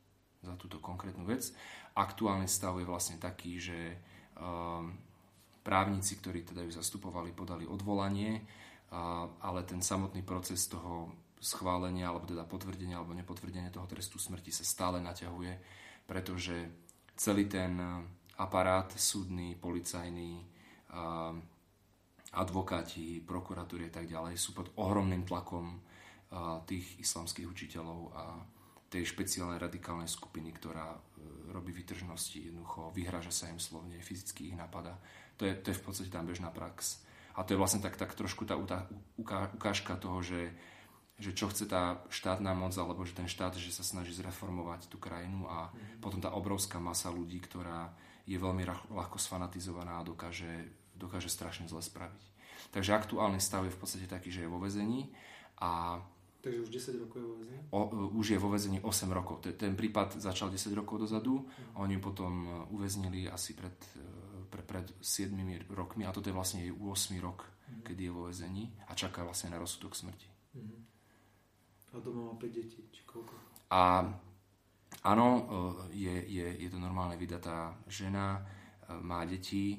za 0.43 0.59
túto 0.59 0.83
konkrétnu 0.83 1.23
vec. 1.25 1.55
Aktuálny 1.95 2.51
stav 2.51 2.77
je 2.83 2.87
vlastne 2.87 3.17
taký, 3.23 3.63
že 3.63 3.79
um, 4.37 4.93
právnici, 5.63 6.19
ktorí 6.19 6.43
teda 6.43 6.67
ju 6.67 6.75
zastupovali, 6.75 7.31
podali 7.31 7.65
odvolanie, 7.65 8.43
uh, 8.43 9.31
ale 9.41 9.63
ten 9.63 9.79
samotný 9.79 10.27
proces 10.27 10.67
toho 10.67 11.15
schválenia, 11.43 12.11
alebo 12.11 12.27
teda 12.27 12.47
potvrdenia 12.47 13.03
alebo 13.03 13.19
nepotvrdenia 13.19 13.75
toho 13.75 13.91
trestu 13.91 14.19
smrti 14.19 14.55
sa 14.55 14.63
stále 14.63 15.03
naťahuje, 15.03 15.59
pretože 16.07 16.55
celý 17.19 17.51
ten 17.51 17.83
aparát 18.39 18.87
súdny, 18.95 19.59
policajný, 19.59 20.39
advokáti, 22.33 23.19
prokuratúry 23.27 23.91
a 23.91 23.93
tak 23.93 24.07
ďalej 24.07 24.39
sú 24.39 24.55
pod 24.55 24.71
ohromným 24.79 25.27
tlakom 25.27 25.83
tých 26.71 27.03
islamských 27.03 27.51
učiteľov 27.51 28.01
a 28.15 28.25
tej 28.93 29.09
špeciálnej 29.09 29.57
radikálnej 29.57 30.05
skupiny, 30.05 30.53
ktorá 30.53 30.93
e, 30.93 30.99
robí 31.49 31.73
vytržnosti, 31.73 32.53
jednoducho 32.53 32.93
vyhráža 32.93 33.33
sa 33.33 33.49
im 33.49 33.57
slovne, 33.57 33.97
fyzicky 34.05 34.53
ich 34.53 34.57
napada. 34.57 35.01
To 35.41 35.49
je, 35.49 35.57
to 35.57 35.73
je 35.73 35.79
v 35.81 35.85
podstate 35.89 36.13
tam 36.13 36.29
bežná 36.29 36.53
prax. 36.53 37.01
A 37.33 37.41
to 37.49 37.57
je 37.57 37.61
vlastne 37.61 37.81
tak, 37.81 37.97
tak 37.97 38.13
trošku 38.13 38.45
tá 38.45 38.61
ukážka 39.57 39.97
toho, 39.97 40.21
že, 40.21 40.53
že 41.17 41.33
čo 41.33 41.49
chce 41.49 41.65
tá 41.65 42.05
štátna 42.13 42.53
moc, 42.53 42.77
alebo 42.77 43.09
že 43.09 43.17
ten 43.17 43.25
štát, 43.25 43.57
že 43.57 43.73
sa 43.73 43.81
snaží 43.81 44.13
zreformovať 44.13 44.93
tú 44.93 45.01
krajinu 45.01 45.49
a 45.49 45.73
mm. 45.73 46.05
potom 46.05 46.21
tá 46.21 46.37
obrovská 46.37 46.77
masa 46.77 47.09
ľudí, 47.09 47.41
ktorá 47.41 47.97
je 48.29 48.37
veľmi 48.37 48.69
ľahko 48.93 49.17
sfanatizovaná 49.17 50.05
a 50.05 50.07
dokáže, 50.07 50.69
dokáže 50.93 51.33
strašne 51.33 51.65
zle 51.73 51.81
spraviť. 51.81 52.23
Takže 52.77 52.93
aktuálny 52.93 53.41
stav 53.41 53.65
je 53.65 53.73
v 53.73 53.81
podstate 53.81 54.07
taký, 54.07 54.29
že 54.29 54.45
je 54.45 54.53
vo 54.53 54.61
vezení 54.61 55.09
a 55.57 56.01
Takže 56.43 56.59
už 56.59 56.71
10 56.75 57.07
rokov 57.07 57.23
je 57.23 57.27
vo 57.27 57.37
vezení? 57.39 57.61
O, 57.71 57.81
už 58.19 58.27
je 58.35 58.39
vo 58.39 58.49
vezení 58.51 58.79
8 58.83 59.15
rokov. 59.15 59.47
Ten 59.55 59.79
prípad 59.79 60.19
začal 60.19 60.51
10 60.51 60.75
rokov 60.75 60.99
dozadu 60.99 61.39
mm. 61.39 61.79
oni 61.79 62.03
potom 62.03 62.33
e, 62.43 62.51
uväznili 62.75 63.31
asi 63.31 63.55
pred, 63.55 63.79
e, 63.95 64.51
pre, 64.51 64.67
pred 64.67 64.91
7 64.99 65.39
rokmi 65.71 66.03
a 66.03 66.11
toto 66.11 66.27
je 66.27 66.35
vlastne 66.35 66.67
jej 66.67 66.75
8 66.75 66.83
rok, 67.23 67.47
mm. 67.47 67.87
kedy 67.87 68.11
je 68.11 68.13
vo 68.13 68.27
vezení 68.27 68.75
a 68.91 68.99
čaká 68.99 69.23
vlastne 69.23 69.55
na 69.55 69.63
rozsudok 69.63 69.95
smrti. 69.95 70.27
Mm. 70.59 70.83
A 71.95 72.03
doma 72.03 72.35
má 72.35 72.35
5 72.35 72.51
detí, 72.51 72.91
či 72.91 73.07
koľko? 73.07 73.39
A 73.71 74.03
áno, 75.07 75.27
e, 75.31 75.43
je, 75.95 76.15
je, 76.27 76.47
je 76.59 76.69
to 76.75 76.83
normálne 76.83 77.15
vydatá 77.15 77.79
žena, 77.87 78.43
má 78.99 79.23
deti 79.25 79.79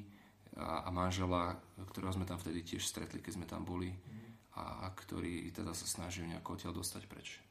a, 0.56 0.88
a 0.88 0.88
manžela, 0.88 1.60
ktorého 1.92 2.16
sme 2.16 2.24
tam 2.24 2.40
vtedy 2.40 2.64
tiež 2.64 2.88
stretli, 2.88 3.20
keď 3.20 3.32
sme 3.36 3.44
tam 3.44 3.68
boli. 3.68 3.92
Mm 3.92 4.13
a 4.54 4.86
ktorí 4.94 5.50
teda 5.50 5.74
sa 5.74 5.86
snaží 5.86 6.22
nejako 6.22 6.54
odtiaľ 6.54 6.78
dostať 6.78 7.02
preč. 7.10 7.42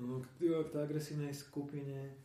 No, 0.00 0.24
k 0.24 0.28
tej 0.40 0.80
agresívnej 0.80 1.34
skupine, 1.36 2.16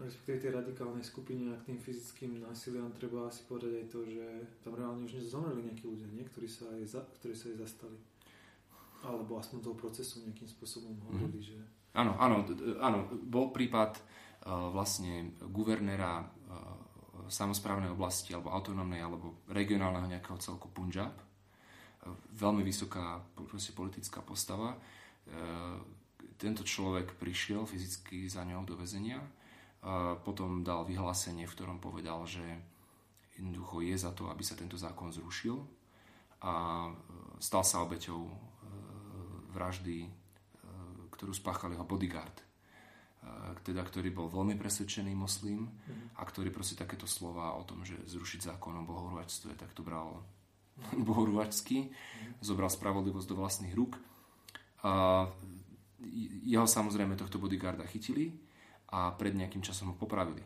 respektíve 0.00 0.48
tej 0.48 0.52
radikálnej 0.56 1.04
skupine 1.04 1.52
a 1.52 1.60
k 1.60 1.72
tým 1.72 1.78
fyzickým 1.78 2.40
násiliam 2.40 2.88
treba 2.96 3.28
asi 3.28 3.44
povedať 3.44 3.84
aj 3.84 3.86
to, 3.92 4.00
že 4.08 4.24
tam 4.64 4.72
reálne 4.80 5.04
už 5.04 5.20
zomreli 5.28 5.68
nejakí 5.68 5.84
ľudia, 5.84 6.08
nie? 6.08 6.24
Ktorí, 6.24 6.48
sa 6.48 6.72
aj 6.72 6.84
za, 6.88 7.00
ktorí 7.20 7.36
sa 7.36 7.52
aj 7.52 7.56
zastali. 7.68 7.98
Alebo 9.04 9.36
aspoň 9.36 9.58
toho 9.60 9.76
procesu 9.76 10.24
nejakým 10.24 10.48
spôsobom 10.48 10.96
hovorili, 11.04 11.42
mm. 11.42 11.46
že... 11.52 11.58
Áno, 11.92 12.16
áno, 12.16 12.48
áno, 12.80 12.98
bol 13.28 13.52
prípad 13.52 14.00
uh, 14.00 14.72
vlastne 14.72 15.36
guvernéra 15.52 16.24
uh, 16.24 17.28
samozprávnej 17.28 17.92
oblasti 17.92 18.32
alebo 18.32 18.56
autonómnej 18.56 19.04
alebo 19.04 19.44
regionálneho 19.52 20.08
nejakého 20.08 20.40
celku 20.40 20.72
Punjab, 20.72 21.12
veľmi 22.34 22.62
vysoká 22.66 23.22
politická 23.74 24.20
postava. 24.22 24.74
E, 24.74 24.78
tento 26.38 26.66
človek 26.66 27.14
prišiel 27.14 27.62
fyzicky 27.68 28.26
za 28.26 28.42
ňou 28.42 28.66
do 28.66 28.74
väzenia, 28.74 29.22
potom 30.22 30.62
dal 30.62 30.86
vyhlásenie, 30.86 31.42
v 31.42 31.54
ktorom 31.58 31.82
povedal, 31.82 32.22
že 32.22 32.42
jednoducho 33.34 33.82
je 33.82 33.98
za 33.98 34.14
to, 34.14 34.30
aby 34.30 34.42
sa 34.46 34.54
tento 34.54 34.78
zákon 34.78 35.10
zrušil 35.10 35.58
a 36.42 36.86
stal 37.42 37.62
sa 37.66 37.82
obeťou 37.82 38.22
e, 38.22 38.34
vraždy, 39.54 40.06
e, 40.06 40.10
ktorú 41.14 41.34
spáchal 41.34 41.74
jeho 41.74 41.86
bodyguard, 41.86 42.42
teda, 43.62 43.86
ktorý 43.86 44.10
bol 44.10 44.26
veľmi 44.26 44.58
presvedčený 44.58 45.14
moslim 45.14 45.70
a 46.18 46.26
ktorý 46.26 46.50
proste 46.50 46.74
takéto 46.74 47.06
slova 47.06 47.54
o 47.54 47.62
tom, 47.62 47.86
že 47.86 47.94
zrušiť 48.10 48.50
zákon 48.50 48.74
o 48.74 48.82
bohorúhačstve, 48.82 49.54
tak 49.54 49.70
to 49.78 49.86
bral 49.86 50.26
bohorúvačský, 51.08 51.90
zobral 52.42 52.70
spravodlivosť 52.70 53.28
do 53.28 53.38
vlastných 53.38 53.74
rúk. 53.74 53.98
A 54.82 55.24
jeho 56.42 56.66
samozrejme 56.66 57.14
tohto 57.14 57.38
bodyguarda 57.38 57.86
chytili 57.86 58.34
a 58.90 59.14
pred 59.14 59.32
nejakým 59.32 59.62
časom 59.62 59.94
ho 59.94 59.96
popravili. 59.96 60.42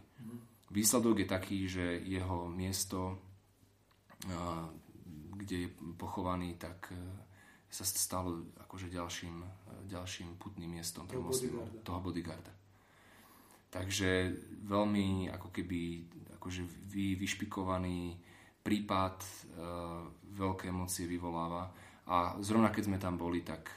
Výsledok 0.69 1.25
je 1.25 1.29
taký, 1.29 1.59
že 1.65 2.05
jeho 2.05 2.51
miesto, 2.53 3.17
kde 5.37 5.57
je 5.57 5.69
pochovaný, 5.95 6.57
tak 6.59 6.91
e, 6.91 6.99
sa 7.69 7.85
stalo 7.85 8.51
akože 8.67 8.89
ďalším, 8.89 9.37
ďalším 9.87 10.41
putným 10.41 10.81
miestom 10.81 11.07
toho 11.07 11.29
bodyguarda. 11.29 11.81
toho 11.85 12.01
bodyguarda. 12.01 12.53
Takže 13.71 14.33
veľmi 14.65 15.29
ako 15.31 15.49
keby 15.53 15.81
akože 16.41 16.63
vy, 16.89 17.21
vyšpikovaný 17.21 18.17
prípad 18.65 19.17
e, 19.23 19.29
veľké 20.37 20.69
emócie 20.69 21.09
vyvoláva. 21.09 21.73
A 22.07 22.39
zrovna 22.45 22.71
keď 22.71 22.83
sme 22.87 22.99
tam 23.01 23.17
boli, 23.19 23.43
tak 23.43 23.73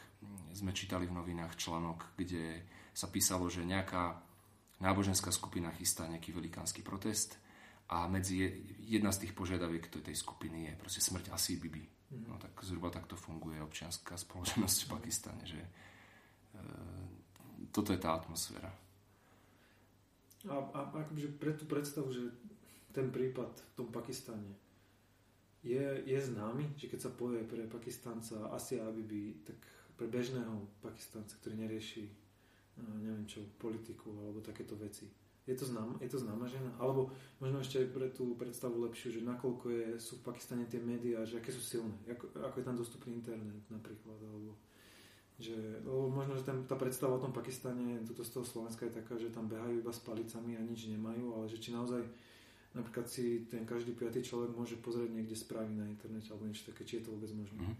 sme 0.53 0.75
čítali 0.75 1.07
v 1.07 1.15
novinách 1.15 1.55
článok, 1.55 2.13
kde 2.19 2.67
sa 2.91 3.07
písalo, 3.07 3.47
že 3.47 3.63
nejaká 3.63 4.19
náboženská 4.83 5.31
skupina 5.31 5.71
chystá 5.75 6.07
nejaký 6.07 6.35
velikánsky 6.35 6.83
protest 6.83 7.39
a 7.89 8.05
medzi 8.05 8.43
jedna 8.85 9.09
z 9.09 9.25
tých 9.25 9.33
požiadaviek 9.33 9.87
tej 9.89 10.15
skupiny 10.15 10.71
je 10.71 10.73
proste 10.79 11.01
smrť 11.03 11.31
asi 11.33 11.57
Bibi. 11.57 11.83
Mhm. 12.11 12.25
No 12.27 12.35
tak 12.37 12.53
zhruba 12.65 12.89
takto 12.89 13.15
funguje 13.15 13.61
občianská 13.61 14.17
spoločnosť 14.17 14.77
v 14.85 14.91
Pakistane, 14.93 15.43
že 15.45 15.61
e, 15.61 15.69
toto 17.69 17.93
je 17.93 17.99
tá 18.01 18.17
atmosféra. 18.17 18.71
A, 20.47 20.55
a 20.55 20.79
akože 21.03 21.35
pre 21.35 21.51
tú 21.51 21.67
predstavu, 21.67 22.15
že 22.15 22.31
ten 22.95 23.11
prípad 23.11 23.51
v 23.51 23.71
tom 23.75 23.87
Pakistane 23.91 24.55
je, 25.63 25.85
je 26.05 26.19
známy, 26.19 26.75
že 26.79 26.87
keď 26.87 26.99
sa 26.99 27.11
povie 27.11 27.43
pre 27.43 27.67
Pakistanca 27.67 28.47
Asia 28.55 28.83
Abibi, 28.87 29.43
tak 29.43 29.59
pre 29.99 30.07
bežného 30.07 30.79
Pakistanca, 30.79 31.35
ktorý 31.39 31.59
nerieši 31.67 32.07
neviem 33.03 33.27
čo, 33.27 33.43
politiku 33.59 34.15
alebo 34.23 34.39
takéto 34.39 34.79
veci. 34.79 35.11
Je 35.43 35.57
to, 35.57 35.65
znám, 35.65 35.97
je 35.97 36.05
to 36.05 36.21
známa 36.21 36.45
žena? 36.45 36.69
Alebo 36.77 37.09
možno 37.41 37.57
ešte 37.57 37.81
pre 37.89 38.13
tú 38.13 38.37
predstavu 38.37 38.85
lepšiu, 38.85 39.17
že 39.17 39.25
nakoľko 39.25 39.65
je, 39.73 39.85
sú 39.97 40.21
v 40.21 40.29
Pakistane 40.29 40.69
tie 40.69 40.77
médiá, 40.77 41.25
že 41.25 41.41
aké 41.41 41.49
sú 41.49 41.57
silné, 41.57 41.97
ako, 42.05 42.29
ako 42.37 42.55
je 42.61 42.65
tam 42.69 42.77
dostupný 42.77 43.17
internet 43.17 43.65
napríklad, 43.73 44.19
alebo 44.21 44.53
že, 45.41 45.55
lebo 45.81 46.11
možno, 46.11 46.35
že 46.35 46.45
tam, 46.45 46.67
tá 46.67 46.75
predstava 46.75 47.17
o 47.17 47.23
tom 47.23 47.33
Pakistane, 47.33 48.03
toto 48.05 48.21
z 48.21 48.31
toho 48.35 48.45
Slovenska 48.45 48.85
je 48.85 48.99
taká, 49.01 49.17
že 49.17 49.33
tam 49.33 49.49
behajú 49.49 49.81
iba 49.81 49.89
s 49.89 50.03
palicami 50.03 50.59
a 50.59 50.61
nič 50.61 50.91
nemajú, 50.91 51.33
ale 51.33 51.49
že 51.49 51.57
či 51.57 51.73
naozaj 51.73 52.03
napríklad 52.73 53.09
si 53.09 53.49
ten 53.49 53.65
každý 53.65 53.97
piatý 53.97 54.21
človek 54.21 54.53
môže 54.53 54.77
pozrieť 54.77 55.09
niekde 55.09 55.33
správy 55.33 55.73
na 55.73 55.89
internete 55.89 56.29
alebo 56.29 56.45
niečo 56.45 56.69
také, 56.69 56.85
či 56.85 57.01
je 57.01 57.09
to 57.09 57.13
vôbec 57.17 57.31
možné. 57.33 57.57
Mm. 57.57 57.75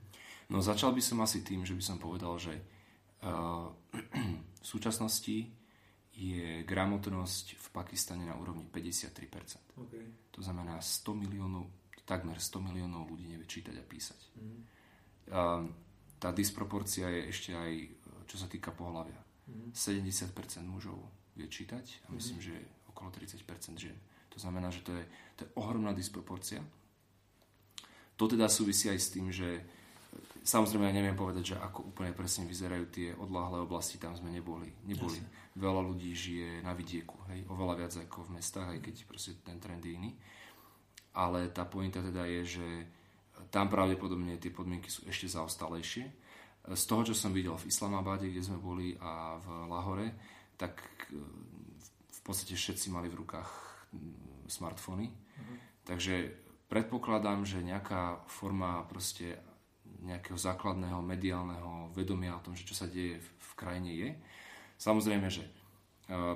No 0.50 0.66
začal 0.66 0.92
by 0.98 1.02
som 1.04 1.22
asi 1.22 1.46
tým, 1.46 1.62
že 1.62 1.78
by 1.78 1.84
som 1.86 1.98
povedal, 2.02 2.34
že 2.42 2.58
uh, 3.22 3.70
v 4.64 4.66
súčasnosti 4.66 5.46
je 6.20 6.68
gramotnosť 6.68 7.46
v 7.56 7.68
Pakistane 7.72 8.28
na 8.28 8.36
úrovni 8.36 8.68
53%. 8.68 9.78
Okay. 9.88 10.04
To 10.36 10.42
znamená 10.44 10.82
100 10.82 11.16
miliónov, 11.16 11.70
takmer 12.04 12.42
100 12.42 12.60
miliónov 12.60 13.08
ľudí 13.08 13.30
nevie 13.30 13.48
čítať 13.48 13.78
a 13.78 13.86
písať. 13.86 14.22
Mm. 14.36 14.62
Uh, 15.30 15.64
tá 16.20 16.36
disproporcia 16.36 17.08
je 17.08 17.22
ešte 17.32 17.52
aj, 17.56 17.72
čo 18.28 18.36
sa 18.36 18.50
týka 18.50 18.74
pohľavia. 18.74 19.22
Mm. 19.48 19.72
70% 19.72 20.34
mužov 20.66 21.00
vie 21.38 21.48
čítať 21.48 22.10
a 22.10 22.18
myslím, 22.18 22.42
mm. 22.42 22.46
že 22.52 22.56
okolo 22.90 23.14
30% 23.16 23.80
žien. 23.80 23.96
To 24.34 24.38
znamená, 24.38 24.70
že 24.70 24.86
to 24.86 24.92
je, 24.94 25.04
to 25.36 25.40
je 25.46 25.50
ohromná 25.58 25.92
disproporcia. 25.92 26.62
To 28.20 28.28
teda 28.28 28.52
súvisí 28.52 28.92
aj 28.92 29.00
s 29.00 29.12
tým, 29.16 29.32
že 29.32 29.64
samozrejme 30.44 30.92
ja 30.92 30.98
neviem 30.98 31.16
povedať, 31.16 31.56
že 31.56 31.62
ako 31.62 31.94
úplne 31.96 32.12
presne 32.12 32.44
vyzerajú 32.44 32.86
tie 32.92 33.08
odláhle 33.16 33.64
oblasti, 33.64 33.96
tam 33.96 34.16
sme 34.18 34.34
neboli. 34.34 34.68
neboli. 34.84 35.20
Veľa 35.56 35.82
ľudí 35.88 36.12
žije 36.12 36.64
na 36.64 36.76
vidieku, 36.76 37.16
hej, 37.32 37.48
oveľa 37.48 37.76
viac 37.86 37.94
ako 37.96 38.28
v 38.28 38.40
mestách, 38.40 38.76
aj 38.76 38.80
keď 38.84 38.96
proste 39.08 39.40
ten 39.40 39.60
trend 39.60 39.84
je 39.84 39.96
iný. 39.96 40.12
Ale 41.16 41.50
tá 41.50 41.66
pointa 41.66 42.04
teda 42.04 42.28
je, 42.28 42.60
že 42.60 42.68
tam 43.50 43.72
pravdepodobne 43.72 44.36
tie 44.36 44.52
podmienky 44.52 44.92
sú 44.92 45.08
ešte 45.08 45.32
zaostalejšie. 45.32 46.06
Z 46.70 46.84
toho, 46.86 47.02
čo 47.08 47.16
som 47.16 47.32
videl 47.32 47.56
v 47.56 47.72
Islamabade, 47.72 48.28
kde 48.30 48.44
sme 48.44 48.60
boli, 48.60 48.94
a 49.00 49.40
v 49.40 49.48
Lahore, 49.72 50.08
tak 50.60 50.76
v 52.10 52.20
podstate 52.22 52.54
všetci 52.54 52.92
mali 52.92 53.08
v 53.08 53.26
rukách 53.26 53.69
smartfóny. 54.50 55.08
Uh-huh. 55.10 55.58
Takže 55.86 56.34
predpokladám, 56.70 57.46
že 57.46 57.66
nejaká 57.66 58.26
forma 58.30 58.86
proste 58.86 59.42
nejakého 60.00 60.40
základného 60.40 61.02
mediálneho 61.04 61.92
vedomia 61.92 62.38
o 62.38 62.44
tom, 62.44 62.56
že 62.56 62.64
čo 62.64 62.76
sa 62.78 62.88
deje 62.88 63.20
v, 63.20 63.52
krajine 63.60 63.92
je. 63.92 64.10
Samozrejme, 64.80 65.28
že 65.28 65.44
e, 65.44 65.52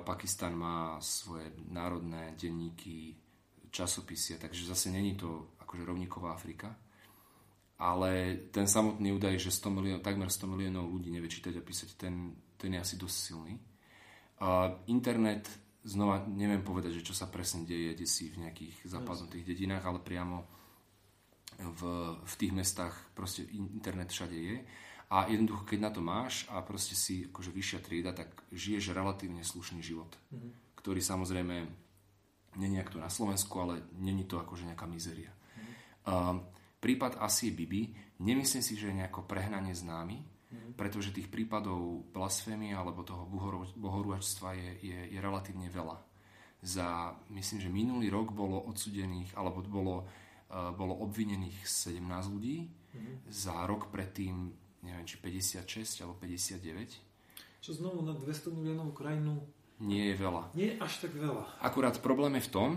Pakistan 0.04 0.52
má 0.52 1.00
svoje 1.00 1.48
národné 1.72 2.36
denníky, 2.36 3.16
časopisy, 3.74 4.38
takže 4.38 4.68
zase 4.70 4.92
není 4.92 5.16
to 5.16 5.56
akože 5.64 5.82
rovníková 5.82 6.36
Afrika. 6.36 6.76
Ale 7.80 8.38
ten 8.54 8.70
samotný 8.70 9.16
údaj, 9.18 9.34
že 9.40 9.50
100 9.50 9.74
milión, 9.74 9.98
takmer 9.98 10.30
100 10.30 10.46
miliónov 10.46 10.86
ľudí 10.86 11.10
nevie 11.10 11.26
čítať 11.26 11.58
a 11.58 11.66
písať, 11.66 11.90
ten, 11.98 12.36
ten 12.54 12.70
je 12.70 12.78
asi 12.78 12.94
dosť 12.94 13.16
silný. 13.18 13.58
Internet 14.86 15.50
znova 15.84 16.24
neviem 16.24 16.64
povedať, 16.64 17.00
že 17.00 17.06
čo 17.06 17.14
sa 17.14 17.28
presne 17.28 17.68
deje, 17.68 17.92
kde 17.92 18.08
si 18.08 18.32
v 18.32 18.48
nejakých 18.48 18.88
zapadnutých 18.88 19.44
dedinách, 19.44 19.84
ale 19.84 20.00
priamo 20.00 20.48
v, 21.60 21.80
v 22.24 22.34
tých 22.40 22.52
mestách 22.56 22.96
proste 23.14 23.46
internet 23.52 24.10
všade 24.10 24.34
je. 24.34 24.56
A 25.12 25.28
jednoducho, 25.30 25.68
keď 25.68 25.78
na 25.78 25.90
to 25.92 26.00
máš 26.00 26.48
a 26.50 26.64
proste 26.64 26.96
si 26.96 27.28
akože 27.28 27.52
vyššia 27.52 27.80
trieda, 27.84 28.10
tak 28.16 28.34
žiješ 28.50 28.96
relatívne 28.96 29.44
slušný 29.44 29.84
život, 29.84 30.10
mm-hmm. 30.32 30.80
ktorý 30.80 30.98
samozrejme 31.04 31.56
není 32.58 32.80
ako 32.80 32.98
na 32.98 33.12
Slovensku, 33.12 33.54
ale 33.60 33.84
není 34.00 34.24
to 34.24 34.40
akože 34.40 34.66
nejaká 34.66 34.88
mizeria. 34.88 35.30
Mm-hmm. 35.30 35.74
Uh, 36.08 36.34
prípad 36.80 37.20
asi 37.20 37.52
Bibi. 37.52 37.92
Nemyslím 38.24 38.64
si, 38.64 38.74
že 38.74 38.90
je 38.90 38.98
nejako 39.04 39.28
prehnanie 39.28 39.76
známy. 39.76 40.33
Pretože 40.74 41.14
tých 41.14 41.30
prípadov 41.30 42.06
blasfémie 42.10 42.74
alebo 42.74 43.06
toho 43.06 43.26
bohorúhačstva 43.78 44.54
je, 44.58 44.70
je, 44.90 44.98
je 45.14 45.18
relatívne 45.18 45.70
veľa. 45.70 45.98
Za, 46.64 47.12
myslím, 47.28 47.58
že 47.60 47.68
minulý 47.68 48.08
rok 48.08 48.32
bolo 48.32 48.56
odsudených, 48.72 49.36
alebo 49.36 49.60
bolo, 49.68 50.08
uh, 50.48 50.72
bolo 50.72 50.96
obvinených 51.04 51.68
17 51.68 52.00
ľudí, 52.32 52.64
mm-hmm. 52.64 53.16
za 53.28 53.68
rok 53.68 53.92
predtým 53.92 54.64
neviem, 54.84 55.04
či 55.08 55.16
56 55.18 56.04
alebo 56.04 56.20
59. 56.20 57.64
Čo 57.64 57.70
znovu 57.72 58.04
na 58.04 58.12
200 58.12 58.52
miliónov 58.52 58.92
krajinu 58.92 59.40
nie 59.82 60.12
je 60.12 60.16
veľa. 60.20 60.54
Nie 60.54 60.78
až 60.78 61.08
tak 61.08 61.16
veľa. 61.16 61.58
Akurát 61.58 61.98
problém 61.98 62.38
je 62.38 62.46
v 62.46 62.52
tom, 62.52 62.70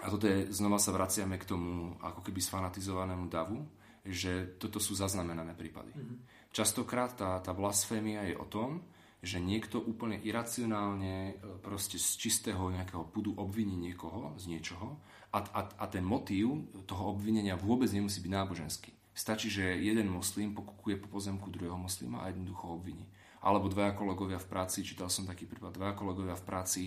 a 0.00 0.06
toto 0.08 0.24
je, 0.24 0.48
znova 0.48 0.80
sa 0.80 0.96
vraciame 0.96 1.36
k 1.36 1.44
tomu 1.44 1.92
ako 2.00 2.24
keby 2.24 2.40
sfanatizovanému 2.40 3.28
davu, 3.28 3.60
že 4.00 4.56
toto 4.56 4.80
sú 4.80 4.96
zaznamenané 4.96 5.52
prípady. 5.52 5.92
Mm-hmm. 5.92 6.39
Častokrát 6.50 7.14
tá, 7.14 7.38
tá 7.38 7.54
blasfémia 7.54 8.26
je 8.26 8.34
o 8.34 8.46
tom, 8.46 8.82
že 9.20 9.36
niekto 9.36 9.78
úplne 9.78 10.16
iracionálne 10.18 11.14
e, 11.30 11.34
proste 11.60 12.00
z 12.00 12.16
čistého 12.16 12.72
nejakého 12.72 13.04
pudu 13.12 13.36
obviní 13.36 13.76
niekoho 13.76 14.32
z 14.40 14.48
niečoho 14.48 14.96
a, 15.30 15.38
a, 15.44 15.60
a 15.76 15.84
ten 15.86 16.00
motív 16.02 16.66
toho 16.88 17.12
obvinenia 17.12 17.54
vôbec 17.54 17.92
nemusí 17.92 18.24
byť 18.24 18.32
náboženský. 18.32 18.90
Stačí, 19.12 19.52
že 19.52 19.76
jeden 19.76 20.08
moslim 20.08 20.56
pokukuje 20.56 20.96
po 20.96 21.12
pozemku 21.20 21.52
druhého 21.52 21.76
moslima 21.76 22.24
a 22.24 22.32
jednoducho 22.32 22.72
obviní. 22.72 23.04
Alebo 23.44 23.68
dvaja 23.68 23.92
kolegovia 23.92 24.40
v 24.40 24.48
práci, 24.48 24.80
čítal 24.82 25.12
som 25.12 25.28
taký 25.28 25.44
prípad, 25.44 25.76
dvaja 25.76 25.94
kolegovia 25.94 26.36
v 26.36 26.46
práci 26.48 26.82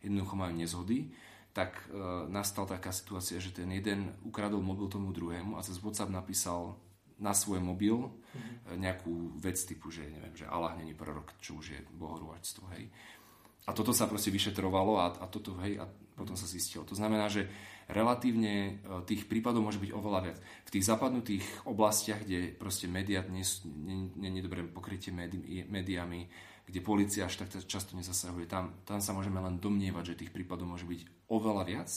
jednoducho 0.00 0.34
majú 0.40 0.52
nezhody, 0.56 1.12
tak 1.52 1.86
e, 1.86 1.94
nastal 2.32 2.64
taká 2.64 2.90
situácia, 2.90 3.38
že 3.38 3.52
ten 3.52 3.68
jeden 3.70 4.10
ukradol 4.24 4.64
mobil 4.64 4.88
tomu 4.88 5.12
druhému 5.12 5.60
a 5.60 5.64
cez 5.64 5.78
WhatsApp 5.78 6.10
napísal 6.10 6.80
na 7.22 7.30
svoj 7.30 7.62
mobil 7.62 7.94
mm-hmm. 7.94 8.78
nejakú 8.78 9.38
vec 9.38 9.58
typu, 9.62 9.90
že 9.94 10.06
neviem, 10.06 10.34
že 10.34 10.50
Allah 10.50 10.74
není 10.74 10.94
prorok, 10.96 11.38
čo 11.38 11.58
už 11.58 11.66
je 11.70 11.80
bohorúvačstvo, 11.94 12.64
hej. 12.74 12.90
A 13.64 13.72
toto 13.72 13.96
sa 13.96 14.04
proste 14.04 14.28
vyšetrovalo 14.28 15.00
a, 15.00 15.06
a 15.22 15.26
toto, 15.30 15.56
hej, 15.64 15.80
a 15.80 15.88
potom 15.88 16.36
sa 16.36 16.44
zistilo. 16.44 16.84
To 16.84 16.92
znamená, 16.92 17.32
že 17.32 17.48
relatívne 17.88 18.54
e, 18.54 18.72
tých 19.08 19.24
prípadov 19.24 19.64
môže 19.64 19.80
byť 19.80 19.90
oveľa 19.92 20.20
viac. 20.20 20.38
V 20.68 20.72
tých 20.76 20.84
zapadnutých 20.84 21.44
oblastiach, 21.64 22.20
kde 22.22 22.52
proste 22.52 22.92
médiá 22.92 23.24
nie 23.24 24.30
je 24.36 24.44
dobré 24.44 24.64
pokrytie 24.68 25.16
médi, 25.16 25.64
médiami, 25.64 26.28
kde 26.64 26.80
policia 26.80 27.28
až 27.28 27.44
tak 27.44 27.52
často 27.64 27.92
nezasahuje, 27.96 28.48
tam, 28.48 28.72
tam 28.88 29.00
sa 29.00 29.12
môžeme 29.12 29.36
len 29.40 29.60
domnievať, 29.60 30.12
že 30.12 30.20
tých 30.24 30.32
prípadov 30.32 30.64
môže 30.64 30.88
byť 30.88 31.28
oveľa 31.28 31.62
viac. 31.68 31.90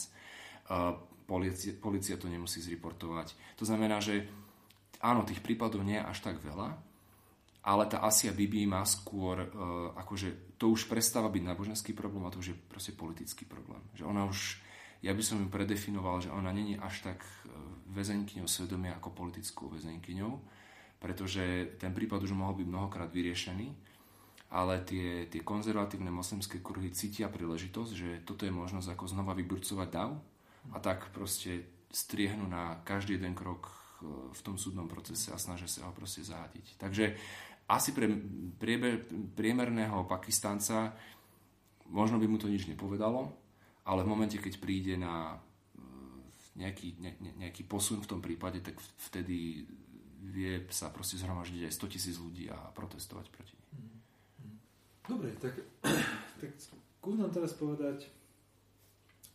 Policia, 1.24 1.72
policia 1.76 2.20
to 2.20 2.28
nemusí 2.28 2.60
zreportovať. 2.60 3.32
To 3.56 3.64
znamená, 3.64 4.00
že 4.04 4.28
áno, 5.02 5.26
tých 5.26 5.42
prípadov 5.42 5.84
nie 5.84 5.98
je 5.98 6.08
až 6.08 6.18
tak 6.24 6.42
veľa, 6.42 6.74
ale 7.68 7.84
tá 7.90 8.00
Asia 8.00 8.32
Bibi 8.32 8.64
má 8.64 8.80
skôr, 8.86 9.44
uh, 9.44 9.48
akože 9.98 10.56
to 10.56 10.72
už 10.72 10.88
prestáva 10.88 11.28
byť 11.28 11.42
náboženský 11.42 11.92
problém 11.92 12.24
a 12.24 12.32
to 12.32 12.40
už 12.40 12.54
je 12.54 12.56
proste 12.56 12.92
politický 12.96 13.44
problém. 13.44 13.82
Že 13.94 14.08
ona 14.08 14.24
už 14.24 14.62
ja 14.98 15.14
by 15.14 15.22
som 15.22 15.38
ju 15.38 15.46
predefinoval, 15.46 16.26
že 16.26 16.34
ona 16.34 16.50
není 16.50 16.74
až 16.74 17.06
tak 17.06 17.22
e, 17.22 17.30
väzenkyňou 17.94 18.50
svedomia 18.50 18.98
ako 18.98 19.14
politickou 19.14 19.70
väzenkyňou, 19.70 20.32
pretože 20.98 21.78
ten 21.78 21.94
prípad 21.94 22.26
už 22.26 22.34
mohol 22.34 22.58
byť 22.58 22.66
mnohokrát 22.66 23.10
vyriešený, 23.14 23.70
ale 24.50 24.82
tie, 24.82 25.30
tie 25.30 25.44
konzervatívne 25.46 26.10
moslimské 26.10 26.58
kruhy 26.58 26.90
cítia 26.90 27.30
príležitosť, 27.30 27.92
že 27.94 28.10
toto 28.26 28.42
je 28.42 28.50
možnosť 28.50 28.98
ako 28.98 29.04
znova 29.06 29.38
vyburcovať 29.38 29.88
dav 29.92 30.18
a 30.74 30.78
tak 30.82 31.14
proste 31.14 31.62
striehnú 31.94 32.50
na 32.50 32.82
každý 32.82 33.22
jeden 33.22 33.38
krok 33.38 33.70
v 34.06 34.40
tom 34.46 34.54
súdnom 34.54 34.86
procese 34.86 35.34
a 35.34 35.38
snažia 35.40 35.66
sa 35.66 35.90
ho 35.90 35.92
proste 35.92 36.22
zahadiť. 36.22 36.78
Takže 36.78 37.04
asi 37.68 37.92
pre 37.92 38.08
prieber, 38.56 39.04
priemerného 39.34 40.06
Pakistanca 40.06 40.94
možno 41.90 42.16
by 42.16 42.26
mu 42.30 42.38
to 42.38 42.48
nič 42.48 42.68
nepovedalo, 42.70 43.28
ale 43.84 44.00
v 44.04 44.10
momente, 44.12 44.36
keď 44.38 44.54
príde 44.60 44.94
na 44.96 45.34
e, 45.34 45.38
nejaký, 46.60 47.00
ne, 47.00 47.12
nejaký 47.40 47.64
posun 47.64 48.00
v 48.04 48.10
tom 48.10 48.20
prípade, 48.20 48.60
tak 48.60 48.76
vtedy 49.10 49.64
vie 50.28 50.52
sa 50.68 50.92
proste 50.92 51.16
zhromaždiť 51.20 51.66
aj 51.68 51.72
100 51.72 51.92
tisíc 51.92 52.16
ľudí 52.20 52.52
a 52.52 52.58
protestovať 52.76 53.26
proti 53.32 53.56
nej. 53.56 53.96
Dobre, 55.08 55.32
tak, 55.40 55.56
tak 56.40 56.50
skús 56.60 57.16
nám 57.16 57.32
teraz 57.32 57.56
povedať 57.56 58.12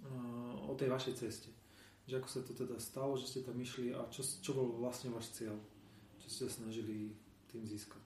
uh, 0.05 0.69
o 0.69 0.77
tej 0.77 0.93
vašej 0.93 1.13
ceste. 1.17 1.49
Že 2.03 2.19
ako 2.19 2.27
sa 2.27 2.39
to 2.43 2.51
teda 2.51 2.75
stalo, 2.83 3.15
že 3.15 3.31
ste 3.31 3.47
tam 3.47 3.55
išli 3.55 3.95
a 3.95 4.03
čo, 4.11 4.23
čo 4.23 4.51
bol 4.51 4.75
vlastne 4.75 5.07
váš 5.07 5.31
cieľ? 5.31 5.55
Čo 6.19 6.27
ste 6.27 6.45
snažili 6.51 7.15
tým 7.47 7.63
získať? 7.63 8.03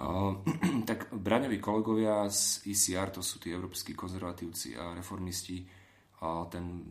tak 0.90 1.10
braňoví 1.14 1.58
kolegovia 1.58 2.26
z 2.30 2.66
ICR, 2.66 3.10
to 3.14 3.22
sú 3.22 3.38
tí 3.38 3.50
európsky 3.50 3.94
konzervatívci 3.94 4.78
a 4.78 4.94
reformisti, 4.94 5.66
a 6.20 6.44
ten 6.52 6.84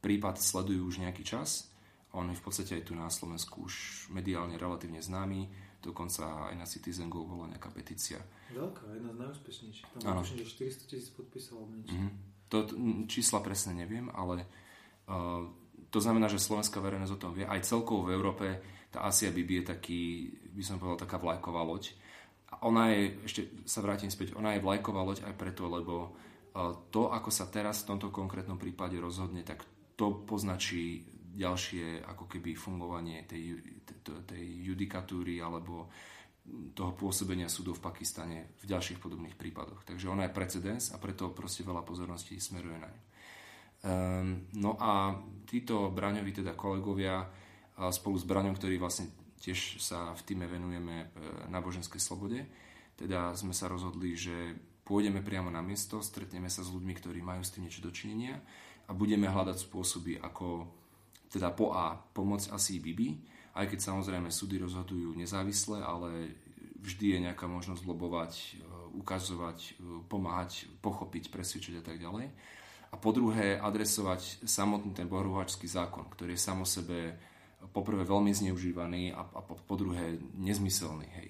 prípad 0.00 0.40
sledujú 0.40 0.88
už 0.88 0.96
nejaký 1.04 1.26
čas. 1.26 1.68
On 2.16 2.24
je 2.32 2.38
v 2.38 2.44
podstate 2.44 2.80
aj 2.80 2.88
tu 2.88 2.96
na 2.96 3.12
Slovensku 3.12 3.68
už 3.68 4.08
mediálne 4.08 4.56
relatívne 4.56 5.04
známy, 5.04 5.52
dokonca 5.84 6.48
aj 6.48 6.56
na 6.56 6.64
Citizen 6.64 7.12
Go 7.12 7.28
bola 7.28 7.52
nejaká 7.52 7.68
petícia. 7.68 8.22
Veľká, 8.54 8.88
jedna 8.96 9.12
z 9.12 9.18
najúspešnejších. 9.20 9.86
Tam 10.00 10.24
že 10.24 10.48
400 10.48 10.88
tisíc 10.88 11.10
podpísalo 11.12 11.68
mm-hmm. 11.68 12.10
To 12.48 12.56
čísla 13.10 13.44
presne 13.44 13.76
neviem, 13.76 14.08
ale 14.08 14.46
uh, 14.46 14.65
to 15.86 15.98
znamená, 16.02 16.26
že 16.26 16.42
slovenská 16.42 16.82
verejnosť 16.82 17.14
o 17.14 17.22
tom 17.22 17.32
vie. 17.32 17.46
Aj 17.46 17.62
celkovo 17.62 18.10
v 18.10 18.14
Európe 18.14 18.46
tá 18.90 19.06
Asia 19.06 19.30
Bibi 19.30 19.62
je 19.62 19.70
taký, 19.70 20.02
by 20.50 20.62
som 20.66 20.82
povedal, 20.82 21.06
taká 21.06 21.22
vlajková 21.22 21.62
loď 21.62 21.94
ona 22.62 22.94
je, 22.94 23.18
ešte 23.26 23.40
sa 23.66 23.82
vrátim 23.82 24.08
späť, 24.08 24.38
ona 24.38 24.54
je 24.54 24.64
vlajková 24.64 25.02
loď 25.02 25.26
aj 25.26 25.34
preto, 25.34 25.66
lebo 25.66 25.94
e, 26.06 26.10
to, 26.94 27.10
ako 27.10 27.28
sa 27.28 27.50
teraz 27.50 27.82
v 27.82 27.88
tomto 27.94 28.08
konkrétnom 28.14 28.56
prípade 28.56 28.96
rozhodne, 28.96 29.42
tak 29.42 29.66
to 29.98 30.24
poznačí 30.24 31.04
ďalšie 31.36 32.06
ako 32.06 32.24
keby 32.30 32.56
fungovanie 32.56 33.28
tej, 33.28 33.60
tej 34.24 34.44
judikatúry 34.72 35.42
alebo 35.42 35.92
toho 36.72 36.94
pôsobenia 36.94 37.50
súdov 37.50 37.82
v 37.82 37.90
Pakistane 37.90 38.56
v 38.62 38.70
ďalších 38.70 39.02
podobných 39.02 39.34
prípadoch. 39.36 39.82
Takže 39.82 40.06
ona 40.08 40.30
je 40.30 40.36
precedens 40.36 40.94
a 40.94 40.96
preto 40.96 41.34
proste 41.34 41.66
veľa 41.66 41.82
pozorností 41.82 42.38
smeruje 42.38 42.78
na 42.78 42.88
ňu. 42.88 43.02
Um, 43.86 44.50
no 44.58 44.74
a 44.82 45.14
títo 45.46 45.94
Braňovi, 45.94 46.42
teda 46.42 46.58
kolegovia, 46.58 47.22
spolu 47.92 48.16
s 48.16 48.24
Braňom, 48.24 48.56
ktorý 48.56 48.80
vlastne 48.80 49.12
tiež 49.40 49.78
sa 49.78 50.16
v 50.16 50.22
týme 50.24 50.48
venujeme 50.48 50.96
e, 50.96 51.06
náboženskej 51.52 52.00
slobode. 52.00 52.40
Teda 52.96 53.36
sme 53.36 53.52
sa 53.52 53.68
rozhodli, 53.68 54.16
že 54.16 54.56
pôjdeme 54.82 55.20
priamo 55.20 55.52
na 55.52 55.60
miesto, 55.60 56.00
stretneme 56.00 56.48
sa 56.48 56.64
s 56.64 56.72
ľuďmi, 56.72 56.92
ktorí 56.96 57.20
majú 57.20 57.44
s 57.44 57.52
tým 57.52 57.68
niečo 57.68 57.84
dočinenia 57.84 58.40
a 58.88 58.96
budeme 58.96 59.28
hľadať 59.28 59.68
spôsoby, 59.68 60.16
ako 60.24 60.66
teda 61.28 61.52
po 61.52 61.76
A 61.76 61.92
pomôcť 61.94 62.48
asi 62.56 62.80
Bibi, 62.80 63.20
aj 63.52 63.68
keď 63.68 63.92
samozrejme 63.92 64.32
súdy 64.32 64.56
rozhodujú 64.56 65.12
nezávisle, 65.12 65.84
ale 65.84 66.32
vždy 66.80 67.06
je 67.12 67.24
nejaká 67.28 67.44
možnosť 67.44 67.84
lobovať, 67.84 68.32
e, 68.32 68.50
ukazovať, 68.96 69.76
pomáhať, 70.08 70.64
pochopiť, 70.80 71.28
presvedčiť 71.28 71.74
a 71.78 71.84
tak 71.84 72.00
ďalej. 72.00 72.32
A 72.96 72.98
po 72.98 73.12
druhé 73.12 73.60
adresovať 73.60 74.48
samotný 74.48 74.96
ten 74.96 75.04
bohrovačský 75.04 75.68
zákon, 75.68 76.08
ktorý 76.08 76.32
je 76.32 76.40
samo 76.40 76.64
sebe 76.64 77.12
poprvé 77.76 78.08
veľmi 78.08 78.32
zneužívaný 78.32 79.12
a, 79.12 79.20
a 79.20 79.40
po, 79.44 79.60
po 79.60 79.76
druhé 79.76 80.16
nezmyselný, 80.32 81.04
hej. 81.20 81.28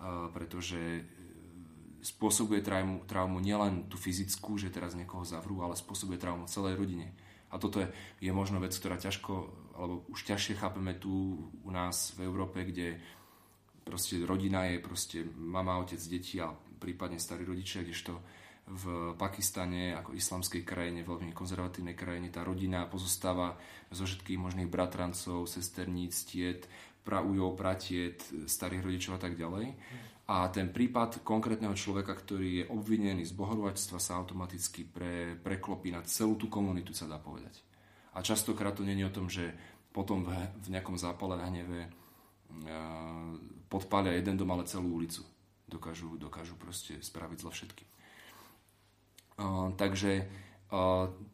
A, 0.00 0.32
pretože 0.32 0.80
e, 0.80 1.02
spôsobuje 2.00 2.64
traumu, 2.64 3.04
traumu 3.04 3.36
nielen 3.36 3.84
tú 3.92 4.00
fyzickú, 4.00 4.56
že 4.56 4.72
teraz 4.72 4.96
niekoho 4.96 5.28
zavrú, 5.28 5.60
ale 5.60 5.76
spôsobuje 5.76 6.16
traumu 6.16 6.48
celej 6.48 6.80
rodine. 6.80 7.12
A 7.52 7.60
toto 7.60 7.84
je, 7.84 7.92
je 8.24 8.32
možno 8.32 8.64
vec, 8.64 8.72
ktorá 8.72 8.96
ťažko, 8.96 9.32
alebo 9.76 10.08
už 10.08 10.24
ťažšie 10.24 10.56
chápeme 10.56 10.96
tu 10.96 11.36
u 11.52 11.68
nás 11.68 12.16
v 12.16 12.24
Európe, 12.24 12.64
kde 12.64 12.96
proste 13.84 14.24
rodina 14.24 14.72
je 14.72 14.80
proste 14.80 15.20
mama, 15.36 15.76
otec, 15.84 16.00
deti 16.08 16.40
a 16.40 16.48
prípadne 16.80 17.20
starí 17.20 17.44
rodičia, 17.44 17.84
kdežto 17.84 18.16
v 18.64 19.12
Pakistane 19.20 19.92
ako 19.92 20.16
islamskej 20.16 20.64
krajine, 20.64 21.04
veľmi 21.04 21.36
konzervatívnej 21.36 21.92
krajine, 21.92 22.32
tá 22.32 22.40
rodina 22.40 22.88
pozostáva 22.88 23.60
zo 23.92 24.08
všetkých 24.08 24.40
možných 24.40 24.72
bratrancov, 24.72 25.44
sesterníc, 25.44 26.16
tiet, 26.24 26.64
praujov, 27.04 27.60
pratiet, 27.60 28.24
starých 28.48 28.82
rodičov 28.82 29.12
a 29.16 29.20
tak 29.20 29.36
ďalej. 29.36 29.76
a 30.24 30.48
ten 30.48 30.72
prípad 30.72 31.20
konkrétneho 31.20 31.76
človeka, 31.76 32.16
ktorý 32.16 32.64
je 32.64 32.68
obvinený 32.72 33.28
z 33.28 33.36
bohorúvačstva, 33.36 34.00
sa 34.00 34.16
automaticky 34.16 34.88
pre, 34.88 35.36
preklopí 35.36 35.92
na 35.92 36.00
celú 36.08 36.40
tú 36.40 36.48
komunitu, 36.48 36.96
sa 36.96 37.04
dá 37.04 37.20
povedať. 37.20 37.60
A 38.16 38.24
častokrát 38.24 38.72
to 38.72 38.80
je 38.80 39.04
o 39.04 39.12
tom, 39.12 39.28
že 39.28 39.52
potom 39.92 40.24
v, 40.24 40.32
v 40.64 40.72
nejakom 40.72 40.96
zápale 40.96 41.36
a 41.36 41.44
hneve 41.44 41.84
uh, 41.84 43.36
podpália 43.68 44.16
jeden 44.16 44.40
dom, 44.40 44.48
ale 44.56 44.64
celú 44.64 44.96
ulicu. 44.96 45.20
Dokážu, 45.68 46.16
dokážu 46.16 46.56
proste 46.56 46.96
spraviť 47.04 47.38
zle 47.44 47.52
všetkým. 47.52 47.88
Takže 49.74 50.12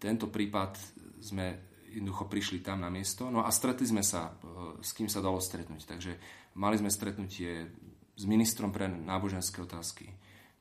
tento 0.00 0.26
prípad 0.32 0.72
sme 1.20 1.70
jednoducho 1.90 2.30
prišli 2.30 2.62
tam 2.62 2.80
na 2.80 2.88
miesto. 2.88 3.28
No 3.28 3.42
a 3.42 3.50
stretli 3.50 3.84
sme 3.84 4.06
sa, 4.06 4.30
uh, 4.30 4.78
s 4.78 4.94
kým 4.94 5.10
sa 5.10 5.18
dalo 5.18 5.42
stretnúť. 5.42 5.84
Takže 5.84 6.12
mali 6.56 6.78
sme 6.78 6.88
stretnutie 6.88 7.66
s 8.14 8.24
ministrom 8.24 8.70
pre 8.70 8.86
náboženské 8.86 9.58
otázky. 9.58 10.06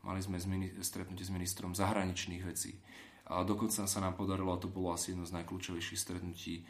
Mali 0.04 0.20
sme 0.26 0.42
stretnutie 0.82 1.24
s 1.24 1.32
ministrom 1.32 1.78
zahraničných 1.78 2.44
vecí. 2.44 2.76
A 3.30 3.46
dokonca 3.46 3.86
sa 3.86 4.00
nám 4.02 4.18
podarilo, 4.18 4.58
a 4.58 4.62
to 4.62 4.72
bolo 4.72 4.96
asi 4.96 5.14
jedno 5.14 5.28
z 5.28 5.38
najkľúčovejších 5.38 6.00
stretnutí, 6.02 6.66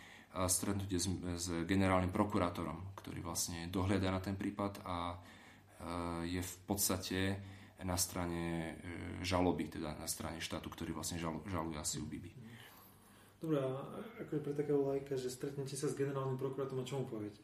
stretnutie 0.49 0.99
s, 0.99 1.07
s 1.39 1.47
generálnym 1.63 2.11
prokurátorom, 2.11 2.93
ktorý 2.99 3.23
vlastne 3.23 3.71
dohľada 3.71 4.11
na 4.11 4.19
ten 4.19 4.35
prípad 4.35 4.83
a 4.83 5.15
je 6.27 6.41
v 6.43 6.55
podstate 6.67 7.39
na 7.83 7.95
strane 7.95 8.43
e, 8.43 8.73
žaloby, 9.23 9.71
teda 9.71 9.95
na 9.95 10.07
strane 10.07 10.43
štátu, 10.43 10.67
ktorý 10.67 10.91
vlastne 10.91 11.19
žaluje 11.21 11.77
asi 11.79 11.99
u 11.99 12.07
Bibi. 12.07 12.31
Dobre, 13.39 13.55
a 13.55 13.67
ako 14.19 14.31
je 14.35 14.41
pre 14.43 14.53
takého 14.53 14.81
lajka, 14.83 15.15
že 15.15 15.31
stretnete 15.31 15.79
sa 15.79 15.87
s 15.87 15.95
generálnym 15.95 16.35
prokurátorom 16.35 16.83
a 16.83 16.87
čo 16.87 16.99
mu 16.99 17.07
poviete? 17.07 17.39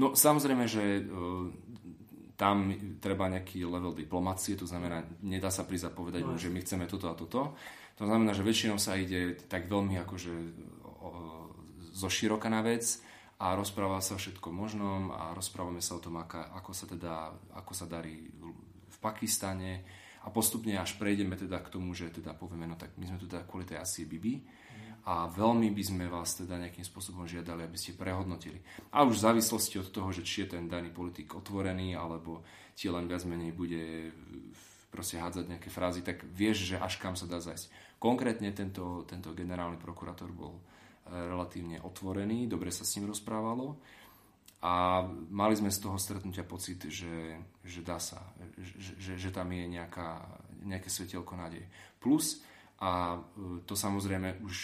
No 0.00 0.16
samozrejme, 0.16 0.64
že 0.64 1.04
tam 2.34 2.72
treba 2.98 3.28
nejaký 3.28 3.62
level 3.68 3.94
diplomácie, 3.94 4.58
to 4.58 4.66
znamená, 4.66 5.06
nedá 5.22 5.52
sa 5.52 5.62
prísť 5.62 5.92
a 5.92 5.96
povedať 5.96 6.24
no. 6.24 6.40
že 6.40 6.50
my 6.50 6.58
chceme 6.64 6.88
toto 6.88 7.06
a 7.06 7.14
toto. 7.14 7.54
To 7.94 8.04
znamená, 8.08 8.34
že 8.34 8.42
väčšinou 8.42 8.80
sa 8.80 8.98
ide 8.98 9.38
tak 9.46 9.70
veľmi 9.70 10.02
akože 10.02 10.32
zo 11.94 12.08
široka 12.10 12.50
na 12.50 12.64
vec 12.66 12.98
a 13.38 13.54
rozpráva 13.54 14.02
sa 14.02 14.18
o 14.18 14.20
všetkom 14.20 14.50
možnom 14.50 15.14
a 15.14 15.30
rozprávame 15.30 15.78
sa 15.78 15.94
o 15.94 16.02
tom, 16.02 16.18
aká, 16.18 16.50
ako, 16.58 16.74
sa 16.74 16.90
teda, 16.90 17.30
ako 17.54 17.72
sa 17.76 17.86
darí 17.86 18.34
Pakistane 19.04 19.84
a 20.24 20.32
postupne 20.32 20.72
až 20.80 20.96
prejdeme 20.96 21.36
teda 21.36 21.60
k 21.60 21.68
tomu, 21.68 21.92
že 21.92 22.08
teda 22.08 22.32
povieme, 22.32 22.64
no 22.64 22.80
tak 22.80 22.96
my 22.96 23.04
sme 23.04 23.20
tu 23.20 23.28
teda 23.28 23.44
kvôli 23.44 23.68
tej 23.68 23.76
Asie 23.76 24.08
Bibi 24.08 24.40
a 25.04 25.28
veľmi 25.28 25.68
by 25.68 25.82
sme 25.84 26.08
vás 26.08 26.32
teda 26.32 26.56
nejakým 26.56 26.80
spôsobom 26.80 27.28
žiadali, 27.28 27.68
aby 27.68 27.76
ste 27.76 27.92
prehodnotili. 27.92 28.56
A 28.96 29.04
už 29.04 29.20
v 29.20 29.24
závislosti 29.28 29.76
od 29.76 29.92
toho, 29.92 30.08
že 30.16 30.24
či 30.24 30.48
je 30.48 30.56
ten 30.56 30.64
daný 30.64 30.88
politik 30.88 31.28
otvorený, 31.36 31.92
alebo 31.92 32.40
ti 32.72 32.88
len 32.88 33.04
viac 33.04 33.28
menej 33.28 33.52
bude 33.52 34.08
proste 34.88 35.20
hádzať 35.20 35.44
nejaké 35.44 35.68
frázy, 35.68 36.00
tak 36.00 36.24
vieš, 36.24 36.72
že 36.72 36.80
až 36.80 36.96
kam 36.96 37.18
sa 37.20 37.28
dá 37.28 37.36
zajsť. 37.36 37.98
Konkrétne 38.00 38.48
tento, 38.56 39.04
tento 39.04 39.36
generálny 39.36 39.76
prokurátor 39.76 40.30
bol 40.32 40.56
e, 40.56 40.62
relatívne 41.12 41.82
otvorený, 41.82 42.46
dobre 42.46 42.70
sa 42.70 42.86
s 42.86 42.96
ním 42.96 43.10
rozprávalo 43.10 43.76
a 44.64 45.04
mali 45.28 45.52
sme 45.52 45.68
z 45.68 45.76
toho 45.76 46.00
stretnutia 46.00 46.40
pocit, 46.40 46.88
že, 46.88 47.36
že 47.60 47.84
dá 47.84 48.00
sa, 48.00 48.16
že, 48.56 48.96
že, 48.96 49.12
že 49.20 49.28
tam 49.28 49.52
je 49.52 49.68
nejaká, 49.68 50.24
nejaké 50.64 50.88
svetielko 50.88 51.36
nádej. 51.36 51.68
Plus, 52.00 52.40
a 52.80 53.12
e, 53.12 53.18
to 53.68 53.76
samozrejme 53.76 54.40
už 54.40 54.56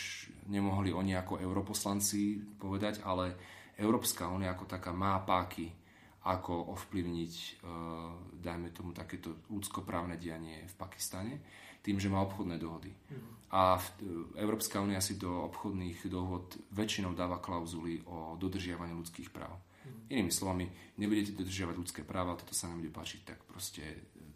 nemohli 0.49 0.89
oni 0.97 1.13
ako 1.21 1.45
europoslanci 1.45 2.41
povedať, 2.57 3.05
ale 3.05 3.37
Európska 3.77 4.33
únia 4.33 4.57
ako 4.57 4.65
taká 4.65 4.97
má 4.97 5.21
páky, 5.21 5.69
ako 6.25 6.73
ovplyvniť, 6.81 7.35
e, 7.37 7.51
dajme 8.41 8.73
tomu, 8.73 8.97
takéto 8.97 9.45
ľudskoprávne 9.53 10.17
dianie 10.17 10.65
v 10.65 10.75
Pakistane, 10.81 11.35
tým, 11.85 12.01
že 12.01 12.13
má 12.13 12.25
obchodné 12.25 12.57
dohody. 12.57 12.89
Mm. 12.89 13.53
A 13.53 13.77
e, 13.77 13.81
Európska 14.41 14.81
únia 14.81 15.05
si 15.05 15.21
do 15.21 15.45
obchodných 15.49 16.09
dohod 16.09 16.57
väčšinou 16.73 17.13
dáva 17.13 17.37
klauzuly 17.37 18.01
o 18.09 18.41
dodržiavaní 18.41 18.97
ľudských 18.97 19.29
práv. 19.29 19.61
Inými 20.11 20.33
slovami, 20.33 20.66
nebudete 20.98 21.37
dodržiavať 21.37 21.74
ľudské 21.76 22.00
práva, 22.03 22.38
toto 22.38 22.53
sa 22.53 22.66
nebude 22.66 22.90
páčiť, 22.90 23.20
tak 23.22 23.38
proste 23.46 23.83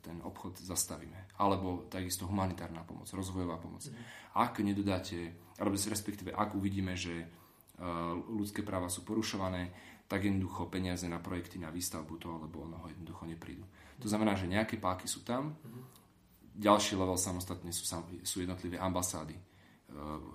ten 0.05 0.21
obchod 0.21 0.61
zastavíme. 0.61 1.41
Alebo 1.41 1.89
takisto 1.89 2.29
humanitárna 2.29 2.85
pomoc, 2.85 3.09
rozvojová 3.11 3.57
pomoc. 3.57 3.89
Mm. 3.89 3.97
Ak 4.37 4.61
nedodáte, 4.61 5.33
alebo 5.57 5.75
respektíve 5.75 6.31
ak 6.31 6.53
uvidíme, 6.55 6.93
že 6.95 7.25
uh, 7.25 8.15
ľudské 8.29 8.61
práva 8.61 8.93
sú 8.93 9.03
porušované, 9.03 9.73
tak 10.05 10.29
jednoducho 10.29 10.69
peniaze 10.69 11.09
na 11.09 11.17
projekty, 11.17 11.57
na 11.57 11.73
výstavbu 11.73 12.21
toho 12.21 12.37
alebo 12.37 12.69
onoho 12.69 12.93
jednoducho 12.93 13.25
neprídu. 13.25 13.65
To 14.05 14.07
znamená, 14.07 14.37
že 14.37 14.51
nejaké 14.51 14.77
páky 14.77 15.09
sú 15.09 15.25
tam, 15.25 15.57
mm. 15.57 15.83
ďalší 16.61 17.01
level 17.01 17.17
samostatne 17.17 17.73
sú, 17.73 17.89
sú 18.23 18.37
jednotlivé 18.45 18.77
ambasády 18.77 19.35
E, 19.35 19.54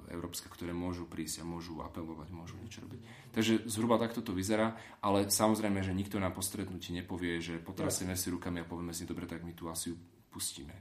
európske, 0.09 0.47
ktoré 0.47 0.71
môžu 0.71 1.03
prísť 1.05 1.43
a 1.43 1.47
môžu 1.47 1.79
apelovať, 1.83 2.31
môžu 2.31 2.55
niečo 2.59 2.79
robiť. 2.83 3.01
Takže 3.35 3.53
zhruba 3.67 3.99
takto 3.99 4.23
to 4.23 4.31
vyzerá, 4.31 4.75
ale 5.03 5.27
samozrejme, 5.27 5.83
že 5.83 5.95
nikto 5.95 6.17
na 6.17 6.31
postretnutí 6.31 6.95
nepovie, 6.95 7.43
že 7.43 7.59
potrasieme 7.59 8.15
si 8.15 8.31
rukami 8.31 8.63
a 8.63 8.69
povieme 8.69 8.95
si, 8.95 9.03
dobre, 9.03 9.27
tak 9.27 9.43
my 9.43 9.51
tu 9.51 9.67
asi 9.67 9.91
pustíme. 10.31 10.73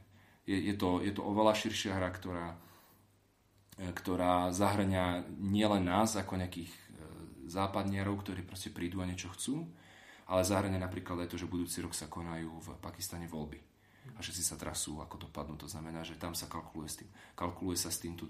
Je, 0.46 0.56
je, 0.56 0.74
to, 0.78 1.02
je 1.02 1.12
to 1.12 1.20
oveľa 1.26 1.58
širšia 1.58 1.98
hra, 1.98 2.08
ktorá, 2.14 2.46
e, 3.76 3.90
ktorá 3.92 4.48
zahrania 4.54 5.26
nielen 5.36 5.84
nás 5.84 6.16
ako 6.16 6.40
nejakých 6.40 6.72
e, 6.72 6.80
západniarov, 7.50 8.24
ktorí 8.24 8.46
proste 8.46 8.72
prídu 8.72 9.04
a 9.04 9.08
niečo 9.10 9.28
chcú, 9.34 9.68
ale 10.30 10.46
zahrania 10.46 10.80
napríklad 10.80 11.26
aj 11.26 11.28
to, 11.34 11.36
že 11.36 11.50
budúci 11.50 11.84
rok 11.84 11.92
sa 11.92 12.08
konajú 12.08 12.48
v 12.62 12.68
Pakistane 12.80 13.28
voľby 13.28 13.60
a 14.16 14.20
všetci 14.24 14.42
sa 14.42 14.56
trasú, 14.56 15.02
ako 15.04 15.28
dopadnú. 15.28 15.58
To 15.60 15.68
znamená, 15.68 16.00
že 16.06 16.16
tam 16.16 16.32
sa 16.32 16.48
kalkuluje 16.48 16.88
s 16.88 16.96
tým. 17.04 17.10
Kalkuluje 17.36 17.76
sa 17.76 17.92
s 17.92 18.00
týmto 18.00 18.24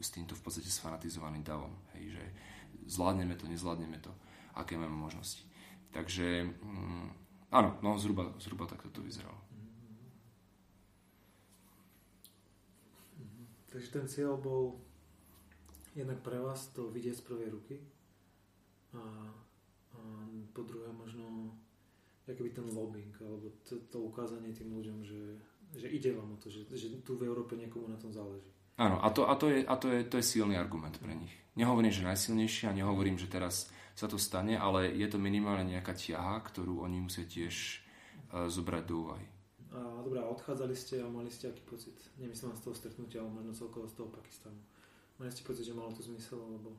s 0.00 0.10
týmto 0.14 0.34
v 0.34 0.42
podstate 0.42 0.70
sfanatizovaným 0.70 1.42
davom. 1.44 1.74
Hej, 1.96 2.18
že 2.18 2.22
zvládneme 2.88 3.34
to, 3.36 3.44
nezvládneme 3.46 3.98
to, 4.00 4.12
aké 4.54 4.78
máme 4.78 4.94
možnosti. 4.94 5.44
Takže 5.90 6.44
mm, 6.48 7.08
áno, 7.52 7.78
no 7.84 7.96
zhruba, 7.98 8.32
zhruba 8.40 8.68
takto 8.68 8.88
to 8.92 9.00
vyzeralo. 9.02 9.38
Takže 13.68 13.88
ten 13.92 14.06
cieľ 14.08 14.40
bol 14.40 14.80
jednak 15.92 16.24
pre 16.24 16.40
vás 16.40 16.72
to 16.72 16.88
vidieť 16.88 17.20
z 17.20 17.26
prvej 17.26 17.48
ruky 17.52 17.76
a, 18.96 19.02
a 19.92 19.98
po 20.56 20.64
druhé 20.64 20.88
možno 20.94 21.52
by 22.28 22.50
ten 22.52 22.68
lobbying 22.76 23.12
alebo 23.24 23.48
to, 23.64 23.80
to 23.88 23.98
ukázanie 24.04 24.52
tým 24.52 24.72
ľuďom, 24.72 25.00
že, 25.00 25.20
že 25.80 25.88
ide 25.88 26.12
vám 26.12 26.36
o 26.36 26.40
to, 26.40 26.52
že, 26.52 26.68
že 26.76 27.00
tu 27.00 27.16
v 27.16 27.24
Európe 27.24 27.56
niekomu 27.56 27.88
na 27.88 27.96
tom 27.96 28.12
záleží. 28.12 28.52
Áno, 28.78 29.02
a, 29.02 29.10
to, 29.10 29.26
a, 29.26 29.34
to, 29.34 29.50
je, 29.50 29.66
a 29.66 29.74
to, 29.74 29.90
je, 29.90 30.06
to 30.06 30.22
je 30.22 30.24
silný 30.24 30.54
argument 30.54 30.94
pre 31.02 31.10
nich. 31.10 31.34
Nehovorím, 31.58 31.90
že 31.90 32.06
najsilnejší 32.06 32.70
a 32.70 32.76
nehovorím, 32.78 33.18
že 33.18 33.26
teraz 33.26 33.66
sa 33.98 34.06
to 34.06 34.14
stane, 34.14 34.54
ale 34.54 34.94
je 34.94 35.02
to 35.10 35.18
minimálne 35.18 35.66
nejaká 35.66 35.98
ťaha, 35.98 36.38
ktorú 36.46 36.86
oni 36.86 37.02
musia 37.02 37.26
tiež 37.26 37.82
uh, 38.30 38.46
zobrať 38.46 38.82
do 38.86 38.94
úvahy. 39.02 39.26
A 39.74 40.00
dobrá, 40.06 40.22
odchádzali 40.30 40.78
ste 40.78 41.02
a 41.02 41.10
mali 41.10 41.28
ste 41.28 41.50
aký 41.50 41.66
pocit? 41.66 41.98
Nemyslím 42.22 42.54
z 42.54 42.62
toho 42.62 42.78
stretnutia, 42.78 43.18
ale 43.20 43.34
možno 43.34 43.52
celkovo 43.52 43.90
z 43.90 43.98
toho 43.98 44.08
Pakistanu. 44.14 44.56
Mali 45.18 45.34
ste 45.34 45.42
pocit, 45.42 45.66
že 45.66 45.74
malo 45.74 45.90
to 45.90 46.06
zmysel? 46.06 46.38
Alebo... 46.38 46.78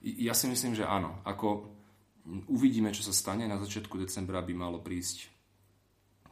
Ja 0.00 0.38
si 0.38 0.46
myslím, 0.46 0.78
že 0.78 0.86
áno. 0.86 1.18
Ako 1.26 1.66
uvidíme, 2.46 2.94
čo 2.94 3.02
sa 3.02 3.10
stane. 3.10 3.50
Na 3.50 3.58
začiatku 3.58 3.98
decembra 3.98 4.38
by 4.40 4.54
malo 4.54 4.78
prísť 4.78 5.26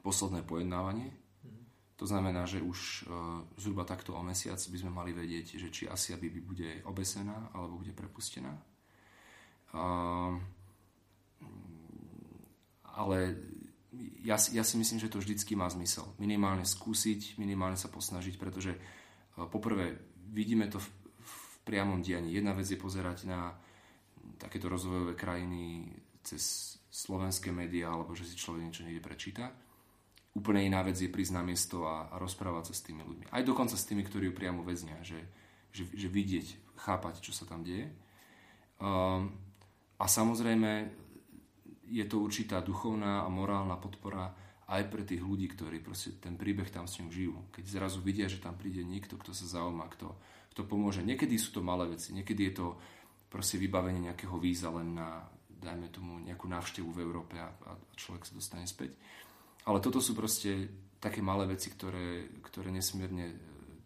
posledné 0.01 0.47
pojednávanie 0.47 1.20
to 2.01 2.09
znamená, 2.09 2.49
že 2.49 2.65
už 2.65 3.05
uh, 3.05 3.45
zhruba 3.61 3.85
takto 3.85 4.17
o 4.17 4.25
mesiac 4.25 4.57
by 4.57 4.79
sme 4.81 4.89
mali 4.89 5.13
vedieť, 5.13 5.61
že 5.61 5.69
či 5.69 5.85
Asia 5.85 6.17
Bibi 6.17 6.41
bude 6.41 6.81
obesená 6.89 7.53
alebo 7.53 7.85
bude 7.85 7.93
prepustená. 7.93 8.57
Ale 12.97 13.19
ja, 14.25 14.41
ja 14.41 14.65
si 14.65 14.75
myslím, 14.81 14.97
že 14.97 15.13
to 15.13 15.21
vždycky 15.21 15.53
má 15.53 15.69
zmysel. 15.69 16.09
Minimálne 16.17 16.65
skúsiť, 16.65 17.37
minimálne 17.37 17.77
sa 17.77 17.93
posnažiť, 17.93 18.41
pretože 18.41 18.73
uh, 18.73 19.45
poprvé 19.53 20.01
vidíme 20.33 20.73
to 20.73 20.81
v, 20.81 20.89
v 21.21 21.37
priamom 21.69 22.01
dianí. 22.01 22.33
Jedna 22.33 22.57
vec 22.57 22.65
je 22.65 22.81
pozerať 22.81 23.29
na 23.29 23.61
takéto 24.41 24.73
rozvojové 24.73 25.21
krajiny 25.21 25.93
cez 26.25 26.75
slovenské 26.89 27.53
médiá, 27.53 27.93
alebo 27.93 28.17
že 28.17 28.25
si 28.25 28.41
človek 28.41 28.65
niečo 28.65 28.89
niekde 28.89 29.05
prečíta 29.05 29.53
Úplne 30.31 30.63
iná 30.63 30.87
vec 30.87 30.95
je 30.95 31.11
prísť 31.11 31.35
na 31.35 31.43
miesto 31.43 31.83
a, 31.91 32.07
a 32.07 32.15
rozprávať 32.23 32.71
sa 32.71 32.75
s 32.79 32.85
tými 32.87 33.03
ľuďmi. 33.03 33.35
Aj 33.35 33.43
dokonca 33.43 33.75
s 33.75 33.87
tými, 33.87 34.07
ktorí 34.07 34.31
ju 34.31 34.35
priamo 34.35 34.63
väznia, 34.63 35.03
že, 35.03 35.19
že, 35.75 35.91
že 35.91 36.07
vidieť, 36.07 36.79
chápať, 36.79 37.19
čo 37.19 37.35
sa 37.35 37.51
tam 37.51 37.67
deje. 37.67 37.91
Um, 38.79 39.35
a 39.99 40.07
samozrejme 40.07 40.71
je 41.91 42.05
to 42.07 42.23
určitá 42.23 42.63
duchovná 42.63 43.27
a 43.27 43.29
morálna 43.29 43.75
podpora 43.75 44.31
aj 44.71 44.87
pre 44.87 45.03
tých 45.03 45.19
ľudí, 45.19 45.51
ktorí 45.51 45.83
proste 45.83 46.15
ten 46.23 46.39
príbeh 46.39 46.71
tam 46.71 46.87
s 46.87 47.03
ním 47.03 47.11
žijú. 47.11 47.35
Keď 47.51 47.65
zrazu 47.67 47.99
vidia, 47.99 48.31
že 48.31 48.39
tam 48.39 48.55
príde 48.55 48.87
niekto, 48.87 49.19
kto 49.19 49.35
sa 49.35 49.51
zaujíma, 49.59 49.91
kto, 49.99 50.15
kto 50.55 50.63
pomôže. 50.63 51.03
Niekedy 51.03 51.35
sú 51.35 51.59
to 51.59 51.61
malé 51.61 51.91
veci, 51.91 52.15
niekedy 52.15 52.55
je 52.55 52.55
to 52.55 52.67
proste 53.27 53.59
vybavenie 53.59 54.07
nejakého 54.07 54.39
víza 54.39 54.71
len 54.71 54.95
na, 54.95 55.27
dajme 55.51 55.91
tomu, 55.91 56.23
nejakú 56.23 56.47
návštevu 56.47 56.87
v 56.87 57.03
Európe 57.03 57.35
a, 57.43 57.51
a 57.51 57.75
človek 57.99 58.31
sa 58.31 58.39
dostane 58.39 58.71
späť 58.71 58.95
Ale 59.69 59.79
toto 59.85 60.01
sú 60.01 60.17
proste 60.17 60.69
také 61.01 61.25
malé 61.25 61.49
veci, 61.49 61.73
ktoré, 61.73 62.29
ktoré 62.45 62.69
nesmierne 62.73 63.33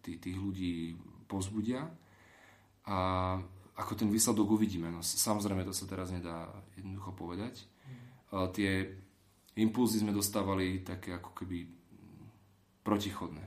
tí, 0.02 0.18
tých 0.18 0.36
ľudí 0.36 0.94
pozbudia 1.26 1.86
a 2.84 2.98
ako 3.74 3.92
ten 3.98 4.10
výsledok 4.10 4.54
uvidíme. 4.54 4.90
No, 4.90 5.02
samozrejme, 5.02 5.66
to 5.66 5.74
sa 5.74 5.86
teraz 5.90 6.14
nedá 6.14 6.46
jednoducho 6.78 7.10
povedať. 7.14 7.66
Mm. 8.30 8.50
Tie 8.54 8.70
impulzy 9.58 10.02
sme 10.02 10.14
dostávali 10.14 10.82
také 10.82 11.14
ako 11.18 11.34
keby 11.34 11.66
protichodné. 12.86 13.44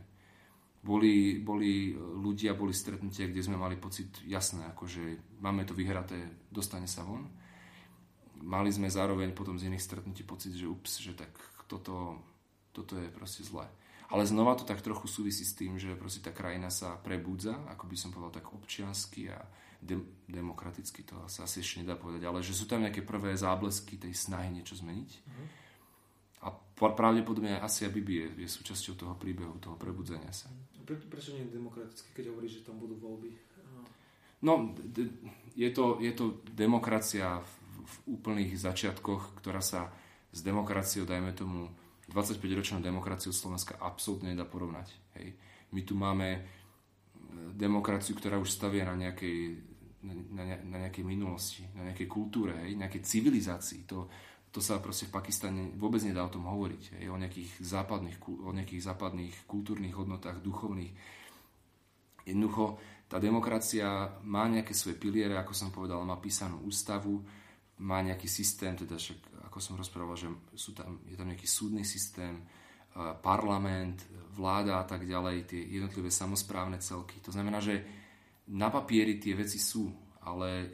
Boli, 0.83 1.43
boli 1.43 1.91
ľudia, 1.95 2.55
boli 2.55 2.71
stretnutia, 2.71 3.27
kde 3.27 3.43
sme 3.43 3.59
mali 3.59 3.75
pocit 3.75 4.23
jasné, 4.23 4.63
akože 4.71 5.35
máme 5.43 5.67
to 5.67 5.75
vyhraté, 5.75 6.47
dostane 6.47 6.87
sa 6.87 7.03
von. 7.03 7.27
Mali 8.39 8.71
sme 8.71 8.87
zároveň 8.87 9.35
potom 9.35 9.59
z 9.59 9.67
iných 9.67 9.83
stretnutí 9.83 10.23
pocit, 10.23 10.55
že 10.55 10.69
ups, 10.69 11.03
že 11.03 11.11
tak 11.11 11.33
toto, 11.67 12.23
toto 12.71 12.95
je 12.97 13.11
proste 13.11 13.43
zlé. 13.43 13.67
Ale 14.07 14.23
znova 14.23 14.55
to 14.55 14.63
tak 14.63 14.79
trochu 14.79 15.03
súvisí 15.11 15.43
s 15.43 15.51
tým, 15.51 15.75
že 15.75 15.91
proste 15.99 16.23
tá 16.23 16.31
krajina 16.31 16.71
sa 16.71 16.95
prebudza, 16.95 17.59
ako 17.67 17.91
by 17.91 17.95
som 17.99 18.09
povedal 18.15 18.39
tak 18.39 18.55
občiansky 18.55 19.27
a 19.27 19.43
de- 19.83 20.23
demokraticky, 20.31 21.03
to 21.03 21.27
sa 21.27 21.43
asi 21.43 21.59
ešte 21.59 21.83
nedá 21.83 21.99
povedať, 21.99 22.23
ale 22.23 22.39
že 22.39 22.55
sú 22.55 22.65
tam 22.65 22.87
nejaké 22.87 23.03
prvé 23.03 23.35
záblesky 23.35 23.99
tej 23.99 24.15
snahy 24.15 24.49
niečo 24.49 24.79
zmeniť. 24.79 25.11
Mm-hmm. 25.11 25.47
A 26.47 26.47
pravdepodobne 26.77 27.59
asi 27.59 27.83
Bibi 27.91 28.15
je, 28.23 28.27
je 28.45 28.49
súčasťou 28.49 28.93
toho 28.95 29.13
príbehu, 29.19 29.59
toho 29.59 29.75
prebudzenia 29.75 30.31
sa. 30.31 30.47
Pre, 30.87 30.95
prečo 31.11 31.35
nie 31.35 31.43
je 31.43 31.59
demokraticky, 31.59 32.07
keď 32.15 32.31
hovoríš, 32.31 32.63
že 32.63 32.65
tam 32.71 32.79
budú 32.79 32.95
voľby? 32.95 33.35
No, 34.45 34.77
je 35.57 35.69
to, 35.73 35.97
je 35.97 36.13
to 36.13 36.45
demokracia 36.53 37.41
v, 37.41 37.51
v 37.81 37.95
úplných 38.13 38.53
začiatkoch, 38.53 39.41
ktorá 39.41 39.65
sa 39.65 39.89
s 40.31 40.39
demokraciou, 40.43 41.07
dajme 41.07 41.31
tomu, 41.33 41.71
25-ročnú 42.07 42.79
demokraciu 42.79 43.35
Slovenska 43.35 43.75
absolútne 43.83 44.31
nedá 44.31 44.47
porovnať. 44.47 44.87
Hej. 45.19 45.35
My 45.75 45.81
tu 45.83 45.93
máme 45.99 46.27
e, 46.31 46.41
demokraciu, 47.51 48.15
ktorá 48.15 48.39
už 48.39 48.47
stavia 48.47 48.87
na 48.87 48.95
nejakej, 48.95 49.59
na, 50.07 50.13
na, 50.31 50.43
na 50.63 50.77
nejakej 50.87 51.03
minulosti, 51.03 51.67
na 51.75 51.91
nejakej 51.91 52.07
kultúre, 52.07 52.55
hej, 52.63 52.79
nejakej 52.79 53.03
civilizácii. 53.03 53.83
To, 53.91 54.07
to 54.47 54.63
sa 54.63 54.79
proste 54.79 55.11
v 55.11 55.15
Pakistane 55.19 55.75
vôbec 55.75 55.99
nedá 56.07 56.23
o 56.23 56.31
tom 56.31 56.47
hovoriť. 56.47 56.83
Hej, 56.95 57.11
o, 57.11 57.19
nejakých 57.19 57.59
západných, 57.59 58.17
o 58.23 58.51
nejakých 58.55 58.81
západných 58.87 59.35
kultúrnych 59.43 59.91
hodnotách, 59.91 60.39
duchovných. 60.39 60.95
Jednoducho, 62.23 62.79
tá 63.11 63.19
demokracia 63.19 64.15
má 64.23 64.47
nejaké 64.47 64.71
svoje 64.71 64.95
piliere, 64.95 65.35
ako 65.35 65.51
som 65.51 65.75
povedal, 65.75 65.99
má 66.07 66.19
písanú 66.19 66.63
ústavu, 66.63 67.19
má 67.83 67.99
nejaký 67.99 68.27
systém, 68.31 68.75
teda 68.75 68.95
však 68.95 69.19
ako 69.57 69.73
som 69.73 69.81
rozprával, 69.81 70.13
že 70.13 70.29
sú 70.53 70.77
tam, 70.77 71.01
je 71.09 71.17
tam 71.17 71.25
nejaký 71.25 71.49
súdny 71.49 71.81
systém, 71.81 72.45
parlament, 73.21 74.05
vláda 74.33 74.81
a 74.81 74.85
tak 74.85 75.05
ďalej, 75.05 75.49
tie 75.49 75.61
jednotlivé 75.65 76.13
samozprávne 76.13 76.77
celky. 76.81 77.17
To 77.25 77.33
znamená, 77.33 77.61
že 77.61 77.81
na 78.53 78.69
papieri 78.69 79.17
tie 79.17 79.37
veci 79.37 79.61
sú, 79.61 79.89
ale 80.25 80.49
e, 80.61 80.69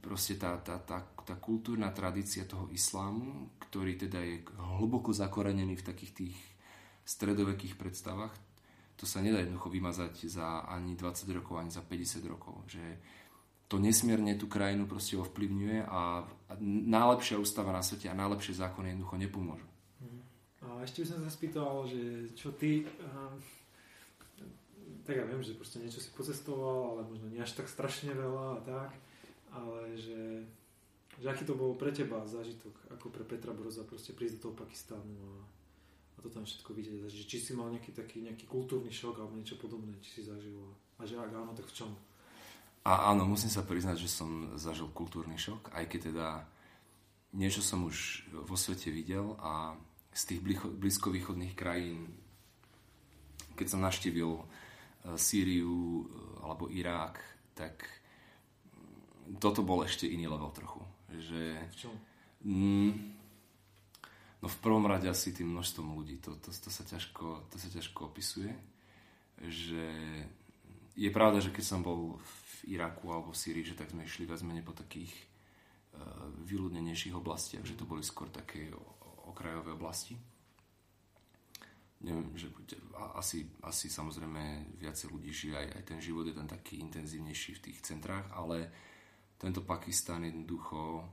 proste 0.00 0.40
tá, 0.40 0.56
tá, 0.64 0.80
tá, 0.80 1.04
tá 1.24 1.34
kultúrna 1.36 1.92
tradícia 1.92 2.48
toho 2.48 2.72
islámu, 2.72 3.52
ktorý 3.68 4.00
teda 4.00 4.20
je 4.22 4.44
hlboko 4.80 5.12
zakorenený 5.12 5.80
v 5.80 5.86
takých 5.92 6.12
tých 6.24 6.38
stredovekých 7.04 7.76
predstavách, 7.76 8.32
to 8.96 9.08
sa 9.08 9.24
nedá 9.24 9.40
jednoducho 9.40 9.72
vymazať 9.72 10.28
za 10.28 10.68
ani 10.68 10.96
20 10.96 11.36
rokov, 11.36 11.56
ani 11.56 11.72
za 11.72 11.80
50 11.80 12.20
rokov. 12.28 12.64
Že 12.68 12.84
to 13.70 13.78
nesmierne 13.78 14.34
tú 14.34 14.50
krajinu 14.50 14.90
proste 14.90 15.14
ovplyvňuje 15.14 15.86
a 15.86 16.26
najlepšia 16.90 17.38
ústava 17.38 17.70
na 17.70 17.86
svete 17.86 18.10
a 18.10 18.18
najlepšie 18.18 18.58
zákony 18.58 18.90
jednoducho 18.90 19.14
nepomôžu. 19.14 19.68
A 20.60 20.82
ešte 20.82 21.06
by 21.06 21.06
som 21.06 21.18
sa 21.22 21.30
spýtal, 21.30 21.86
že 21.86 22.34
čo 22.34 22.50
ty, 22.52 22.82
um, 22.82 23.38
tak 25.06 25.22
ja 25.22 25.24
viem, 25.24 25.40
že 25.40 25.54
proste 25.54 25.78
niečo 25.78 26.02
si 26.02 26.10
pocestoval, 26.10 26.98
ale 26.98 27.00
možno 27.06 27.30
nie 27.30 27.38
až 27.38 27.54
tak 27.56 27.70
strašne 27.70 28.10
veľa 28.12 28.58
a 28.58 28.60
tak, 28.66 28.90
ale 29.54 29.94
že, 29.96 30.44
že 31.22 31.26
aký 31.30 31.46
to 31.46 31.54
bol 31.54 31.78
pre 31.78 31.94
teba 31.94 32.26
zážitok, 32.26 32.74
ako 32.92 33.06
pre 33.08 33.22
Petra 33.22 33.54
Broza 33.54 33.86
proste 33.86 34.12
prísť 34.12 34.42
do 34.42 34.42
toho 34.50 34.54
Pakistánu 34.66 35.14
a, 35.14 35.34
a 36.14 36.18
to 36.20 36.28
tam 36.28 36.42
všetko 36.42 36.74
vidieť. 36.74 37.06
Že 37.06 37.24
či 37.24 37.38
si 37.38 37.52
mal 37.54 37.70
nejaký 37.70 37.94
taký 37.94 38.20
nejaký 38.26 38.44
kultúrny 38.50 38.90
šok 38.90 39.22
alebo 39.22 39.38
niečo 39.38 39.56
podobné, 39.56 39.94
či 40.02 40.20
si 40.20 40.22
zažil 40.26 40.58
a 41.00 41.06
že 41.08 41.16
ak 41.16 41.32
áno, 41.32 41.54
tak 41.54 41.70
v 41.70 41.76
čom? 41.86 41.90
A 42.80 43.12
áno, 43.12 43.28
musím 43.28 43.52
sa 43.52 43.60
priznať, 43.60 44.00
že 44.00 44.08
som 44.08 44.56
zažil 44.56 44.88
kultúrny 44.96 45.36
šok, 45.36 45.76
aj 45.76 45.84
keď 45.84 46.00
teda 46.12 46.28
niečo 47.36 47.60
som 47.60 47.84
už 47.84 48.24
vo 48.32 48.56
svete 48.56 48.88
videl 48.88 49.36
a 49.38 49.76
z 50.10 50.22
tých 50.34 50.40
blízkovýchodných 50.80 51.54
krajín, 51.54 52.10
keď 53.54 53.66
som 53.68 53.84
naštívil 53.84 54.32
e, 54.32 54.44
Sýriu 55.14 56.02
e, 56.02 56.04
alebo 56.42 56.66
Irák, 56.72 57.20
tak 57.54 57.84
toto 59.38 59.62
bol 59.62 59.86
ešte 59.86 60.10
iný 60.10 60.26
level 60.26 60.50
trochu. 60.50 60.82
Že? 61.12 61.42
Mm, 62.42 62.90
no 64.42 64.46
v 64.48 64.60
prvom 64.64 64.88
rade 64.88 65.06
asi 65.06 65.30
tým 65.30 65.54
množstvom 65.54 65.94
ľudí. 65.94 66.18
To, 66.26 66.34
to, 66.40 66.50
to, 66.50 66.70
sa 66.72 66.82
ťažko, 66.82 67.46
to 67.52 67.56
sa 67.60 67.68
ťažko 67.70 68.10
opisuje. 68.10 68.50
Že 69.38 69.84
je 71.00 71.08
pravda, 71.08 71.40
že 71.40 71.48
keď 71.48 71.64
som 71.64 71.80
bol 71.80 72.20
v 72.20 72.76
Iraku 72.76 73.08
alebo 73.08 73.32
v 73.32 73.40
Syrii, 73.40 73.64
že 73.64 73.72
tak 73.72 73.88
sme 73.88 74.04
išli 74.04 74.28
viac 74.28 74.44
menej 74.44 74.60
po 74.60 74.76
takých 74.76 75.08
uh, 75.96 76.28
vyľudnenejších 76.44 77.16
oblastiach, 77.16 77.64
že 77.64 77.72
to 77.72 77.88
boli 77.88 78.04
skôr 78.04 78.28
také 78.28 78.68
okrajové 79.24 79.72
oblasti. 79.72 80.12
Neviem, 82.04 82.32
že 82.36 82.52
asi, 83.16 83.48
asi 83.64 83.88
samozrejme 83.88 84.76
viacej 84.76 85.08
ľudí 85.08 85.32
žije, 85.32 85.56
aj, 85.56 85.68
aj 85.80 85.82
ten 85.84 86.00
život 86.00 86.28
je 86.28 86.36
tam 86.36 86.48
taký 86.48 86.80
intenzívnejší 86.84 87.60
v 87.60 87.64
tých 87.64 87.78
centrách, 87.80 88.28
ale 88.36 88.68
tento 89.40 89.64
Pakistan 89.64 90.28
jednoducho, 90.28 91.04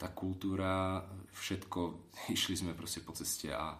tá 0.00 0.12
kultúra, 0.16 1.04
všetko, 1.36 1.80
išli 2.36 2.56
sme 2.56 2.72
proste 2.72 3.04
po 3.04 3.12
ceste 3.12 3.52
a 3.52 3.76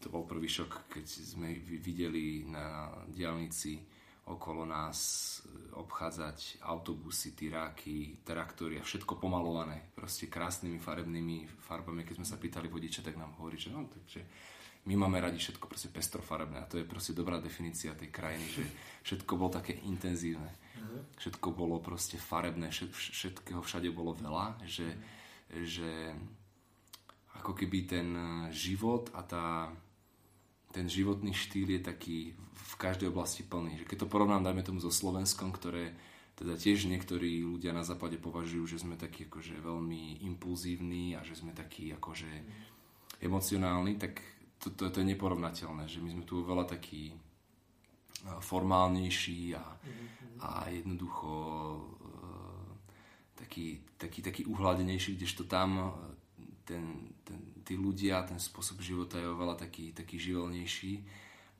to 0.00 0.08
bol 0.08 0.24
prvý 0.24 0.48
šok, 0.48 0.88
keď 0.88 1.04
sme 1.08 1.60
videli 1.60 2.48
na 2.48 2.92
diálnici 3.08 3.91
okolo 4.30 4.62
nás 4.62 4.98
e, 5.42 5.74
obchádzať 5.74 6.62
autobusy, 6.62 7.34
tyráky, 7.34 8.22
traktory 8.22 8.78
a 8.78 8.86
všetko 8.86 9.18
pomalované, 9.18 9.90
proste 9.94 10.30
krásnymi 10.30 10.78
farebnými 10.78 11.50
farbami. 11.66 12.06
Keď 12.06 12.22
sme 12.22 12.28
sa 12.28 12.38
pýtali 12.38 12.70
vodiča, 12.70 13.02
tak 13.02 13.18
nám 13.18 13.34
hovorí, 13.42 13.58
že 13.58 13.74
no, 13.74 13.90
takže 13.90 14.22
my 14.86 14.94
máme 14.98 15.22
radi 15.22 15.38
všetko 15.38 15.66
proste 15.70 15.94
pestrofarebné 15.94 16.58
a 16.58 16.70
to 16.70 16.78
je 16.78 16.86
proste 16.86 17.14
dobrá 17.14 17.38
definícia 17.38 17.94
tej 17.94 18.10
krajiny, 18.10 18.46
že 18.50 18.64
všetko 19.06 19.32
bolo 19.38 19.50
také 19.54 19.78
intenzívne. 19.86 20.50
Mhm. 20.78 21.18
Všetko 21.18 21.48
bolo 21.54 21.78
proste 21.82 22.18
farebné, 22.18 22.70
všetkého 22.70 23.62
všade 23.62 23.90
bolo 23.90 24.14
veľa, 24.14 24.58
že, 24.66 24.98
že 25.50 26.14
ako 27.42 27.58
keby 27.58 27.78
ten 27.86 28.08
život 28.54 29.10
a 29.14 29.22
tá 29.26 29.46
ten 30.72 30.88
životný 30.88 31.36
štýl 31.36 31.78
je 31.78 31.80
taký 31.84 32.18
v 32.52 32.74
každej 32.80 33.12
oblasti 33.12 33.44
plný. 33.44 33.84
Keď 33.84 34.08
to 34.08 34.10
porovnám, 34.10 34.42
dajme 34.42 34.64
tomu 34.64 34.80
so 34.80 34.88
Slovenskom, 34.88 35.52
ktoré 35.52 35.92
teda 36.32 36.56
tiež 36.56 36.88
niektorí 36.88 37.44
ľudia 37.44 37.76
na 37.76 37.84
západe 37.84 38.16
považujú, 38.16 38.64
že 38.64 38.80
sme 38.80 38.96
takí 38.96 39.28
akože 39.28 39.60
veľmi 39.60 40.24
impulzívni 40.24 41.12
a 41.12 41.20
že 41.20 41.36
sme 41.36 41.52
takí 41.52 41.92
akože 41.92 42.32
emocionálni, 43.20 44.00
tak 44.00 44.24
to, 44.56 44.72
to, 44.72 44.88
to 44.88 45.04
je 45.04 45.10
neporovnateľné, 45.12 45.84
že 45.86 46.00
my 46.00 46.10
sme 46.16 46.24
tu 46.24 46.40
veľa 46.40 46.64
takí 46.64 47.12
formálnejší 48.22 49.58
a, 49.58 49.64
a 50.40 50.50
jednoducho 50.72 51.30
taký, 53.36 53.84
taký, 54.00 54.20
taký 54.24 54.42
uhladenejší, 54.48 55.20
kdežto 55.20 55.44
tam 55.44 55.92
ten, 56.64 57.12
ten, 57.26 57.51
tí 57.62 57.78
ľudia, 57.78 58.26
ten 58.26 58.38
spôsob 58.38 58.82
života 58.82 59.18
je 59.18 59.30
oveľa 59.30 59.66
taký, 59.66 59.94
taký 59.94 60.18
živelnejší 60.18 61.02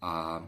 a 0.03 0.43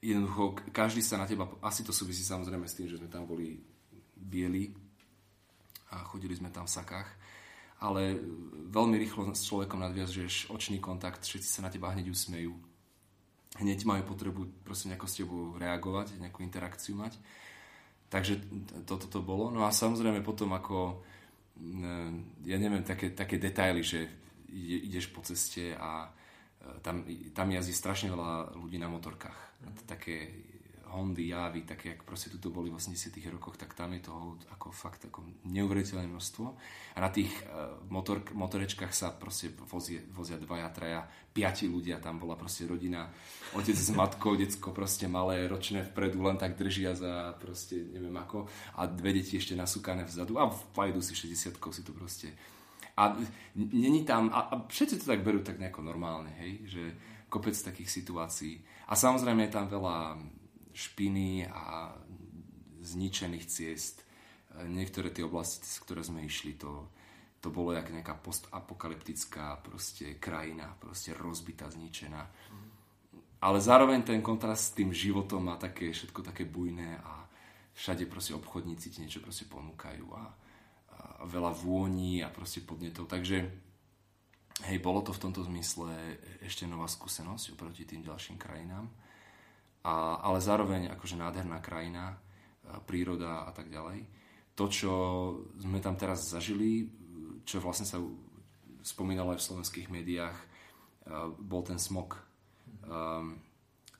jednoducho 0.00 0.58
každý 0.70 1.02
sa 1.02 1.18
na 1.18 1.26
teba, 1.26 1.50
asi 1.62 1.82
to 1.82 1.90
súvisí 1.90 2.22
samozrejme 2.22 2.66
s 2.66 2.76
tým, 2.78 2.86
že 2.86 2.98
sme 2.98 3.10
tam 3.10 3.26
boli 3.26 3.58
bieli 4.16 4.70
a 5.90 6.02
chodili 6.06 6.34
sme 6.34 6.50
tam 6.50 6.66
v 6.66 6.74
sakách, 6.74 7.08
ale 7.82 8.16
veľmi 8.72 8.96
rýchlo 8.96 9.34
s 9.34 9.44
človekom 9.44 9.82
nadviažeš 9.82 10.48
očný 10.48 10.80
kontakt, 10.80 11.26
všetci 11.26 11.48
sa 11.48 11.60
na 11.66 11.70
teba 11.70 11.92
hneď 11.92 12.08
usmejú, 12.08 12.56
hneď 13.60 13.84
majú 13.84 14.02
potrebu 14.08 14.64
proste 14.64 14.88
nejako 14.88 15.06
s 15.08 15.16
tebou 15.18 15.42
reagovať, 15.60 16.16
nejakú 16.20 16.40
interakciu 16.44 16.96
mať. 16.96 17.18
Takže 18.06 18.38
toto 18.86 19.10
to 19.10 19.18
bolo. 19.18 19.50
No 19.50 19.66
a 19.66 19.74
samozrejme 19.74 20.22
potom 20.22 20.54
ako 20.54 21.02
ja 22.44 22.56
neviem, 22.60 22.84
také, 22.84 23.16
také 23.16 23.40
detaily, 23.40 23.80
že 23.80 24.06
ideš 24.52 25.12
po 25.12 25.20
ceste 25.24 25.72
a 25.76 26.06
e, 26.06 26.10
tam, 26.80 27.04
tam 27.32 27.48
jazdí 27.50 27.74
strašne 27.74 28.12
veľa 28.12 28.56
ľudí 28.56 28.76
na 28.76 28.88
motorkách. 28.88 29.40
Mm. 29.64 29.88
Také 29.88 30.16
Hondy, 30.96 31.28
Javy, 31.28 31.68
také 31.68 31.92
jak 31.92 32.08
proste 32.08 32.32
tu 32.32 32.48
boli 32.48 32.72
v 32.72 32.80
80 32.80 33.12
rokoch, 33.28 33.60
tak 33.60 33.76
tam 33.76 33.92
je 33.92 34.08
toho 34.08 34.40
ako 34.48 34.72
fakt 34.72 35.04
ako 35.04 35.28
neuveriteľné 35.44 36.08
množstvo. 36.08 36.44
A 36.96 36.98
na 37.04 37.12
tých 37.12 37.28
uh, 37.44 37.76
motor, 37.92 38.24
motorečkách 38.32 38.96
sa 38.96 39.12
proste 39.12 39.52
vozia, 39.68 40.00
vozia 40.16 40.40
dvaja, 40.40 40.72
traja, 40.72 41.04
piati 41.36 41.68
ľudia, 41.68 42.00
tam 42.00 42.16
bola 42.16 42.32
proste 42.40 42.64
rodina, 42.64 43.12
otec 43.52 43.76
s 43.76 43.92
matkou, 43.92 44.40
decko 44.40 44.72
proste 44.72 45.04
malé, 45.04 45.44
ročné 45.44 45.84
vpredu, 45.84 46.24
len 46.24 46.40
tak 46.40 46.56
držia 46.56 46.96
za 46.96 47.36
proste 47.36 47.76
neviem 47.92 48.16
ako 48.16 48.48
a 48.80 48.88
dve 48.88 49.20
deti 49.20 49.36
ešte 49.36 49.52
nasúkané 49.52 50.08
vzadu 50.08 50.40
a 50.40 50.48
vajdu 50.48 51.04
si 51.04 51.12
60 51.12 51.60
si 51.60 51.82
to 51.84 51.92
proste 51.92 52.32
a 52.96 53.16
není 53.54 54.04
tam, 54.04 54.32
a, 54.32 54.40
a 54.40 54.54
všetci 54.68 55.04
to 55.04 55.04
tak 55.04 55.20
berú 55.20 55.44
tak 55.44 55.60
nejako 55.60 55.84
normálne, 55.84 56.32
hej, 56.40 56.64
že 56.64 56.82
kopec 57.28 57.52
takých 57.52 57.92
situácií. 57.92 58.56
A 58.88 58.96
samozrejme 58.96 59.44
je 59.46 59.52
tam 59.52 59.68
veľa 59.68 60.16
špiny 60.76 61.48
a 61.48 61.96
zničených 62.84 63.46
ciest. 63.48 64.04
Niektoré 64.68 65.08
tie 65.08 65.24
oblasti, 65.24 65.64
z 65.64 65.80
ktoré 65.80 66.04
sme 66.04 66.28
išli, 66.28 66.60
to, 66.60 66.92
to 67.40 67.48
bolo 67.48 67.72
jak 67.72 67.88
nejaká 67.88 68.12
postapokalyptická 68.20 69.64
proste 69.64 70.20
krajina, 70.20 70.76
proste 70.76 71.16
rozbitá, 71.16 71.72
zničená. 71.72 72.22
Ale 73.40 73.58
zároveň 73.60 74.04
ten 74.04 74.20
kontrast 74.20 74.72
s 74.72 74.76
tým 74.76 74.92
životom 74.92 75.48
má 75.48 75.56
také, 75.56 75.92
všetko 75.92 76.20
také 76.24 76.44
bujné 76.44 77.00
a 77.00 77.24
všade 77.76 78.08
proste 78.08 78.32
obchodníci 78.32 78.92
ti 78.92 78.98
niečo 79.04 79.20
proste 79.20 79.44
ponúkajú 79.44 80.06
a, 80.16 80.24
a 80.96 81.24
veľa 81.28 81.52
vôni 81.52 82.24
a 82.24 82.32
proste 82.32 82.64
podnetov. 82.64 83.04
Takže 83.04 83.44
hej, 84.64 84.78
bolo 84.80 85.04
to 85.04 85.12
v 85.12 85.22
tomto 85.28 85.44
zmysle 85.44 85.92
ešte 86.40 86.64
nová 86.64 86.88
skúsenosť 86.88 87.52
oproti 87.52 87.84
tým 87.84 88.00
ďalším 88.00 88.40
krajinám. 88.40 88.88
A, 89.86 90.18
ale 90.18 90.42
zároveň 90.42 90.90
akože 90.98 91.14
nádherná 91.14 91.62
krajina, 91.62 92.18
príroda 92.90 93.46
a 93.46 93.54
tak 93.54 93.70
ďalej. 93.70 94.02
To, 94.58 94.66
čo 94.66 94.92
sme 95.62 95.78
tam 95.78 95.94
teraz 95.94 96.26
zažili, 96.26 96.90
čo 97.46 97.62
vlastne 97.62 97.86
sa 97.86 98.02
spomínalo 98.82 99.30
aj 99.30 99.38
v 99.38 99.46
slovenských 99.46 99.86
médiách, 99.86 100.34
bol 101.38 101.62
ten 101.62 101.78
smog. 101.78 102.18
Um, 102.82 103.38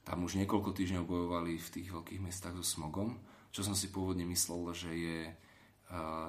tam 0.03 0.27
už 0.27 0.42
niekoľko 0.42 0.75
týždňov 0.75 1.07
bojovali 1.07 1.59
v 1.59 1.68
tých 1.70 1.94
veľkých 1.94 2.22
mestách 2.22 2.59
so 2.59 2.66
smogom, 2.66 3.18
čo 3.55 3.62
som 3.62 3.79
si 3.79 3.90
pôvodne 3.90 4.27
myslel, 4.27 4.75
že 4.75 4.90
je 4.90 5.20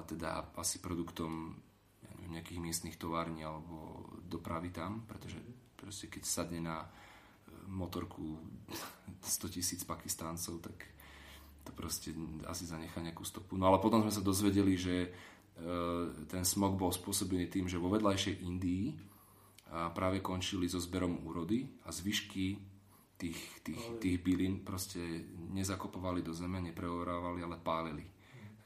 teda 0.06 0.54
asi 0.54 0.78
produktom 0.78 1.58
ja 2.02 2.10
neviem, 2.14 2.38
nejakých 2.38 2.62
miestnych 2.62 2.96
tovární 2.98 3.42
alebo 3.42 4.06
dopravy 4.22 4.70
tam, 4.70 5.02
pretože 5.06 5.38
proste 5.74 6.06
keď 6.06 6.22
sadne 6.22 6.60
na 6.62 6.82
e, 6.82 6.88
motorku 7.68 8.40
100 9.22 9.54
tisíc 9.54 9.80
pakistáncov, 9.84 10.64
tak 10.64 10.76
to 11.62 11.70
proste 11.76 12.16
asi 12.48 12.64
zanechá 12.64 13.04
nejakú 13.04 13.22
stopu. 13.22 13.60
No 13.60 13.68
ale 13.68 13.78
potom 13.78 14.00
sme 14.00 14.12
sa 14.12 14.24
dozvedeli, 14.24 14.74
že 14.74 14.96
e, 15.04 15.08
ten 16.24 16.42
smog 16.48 16.80
bol 16.80 16.88
spôsobený 16.88 17.52
tým, 17.52 17.68
že 17.68 17.76
vo 17.76 17.92
vedľajšej 17.92 18.34
Indii 18.40 18.86
práve 19.68 20.24
končili 20.24 20.64
so 20.64 20.80
zberom 20.80 21.28
úrody 21.28 21.68
a 21.84 21.92
zvyšky 21.92 22.56
tých, 23.20 23.60
tých, 23.60 24.00
tých 24.00 24.16
bylín 24.24 24.64
proste 24.64 25.28
nezakopovali 25.52 26.24
do 26.24 26.32
zeme, 26.32 26.56
nepreorávali, 26.64 27.44
ale 27.44 27.60
pálili 27.60 28.08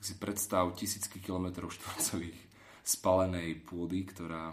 tak 0.03 0.11
si 0.11 0.19
predstav 0.19 0.67
tisícky 0.75 1.23
kilometrov 1.23 1.71
štvorcových 1.71 2.35
spalenej 2.83 3.62
pôdy, 3.62 4.03
ktorá, 4.03 4.51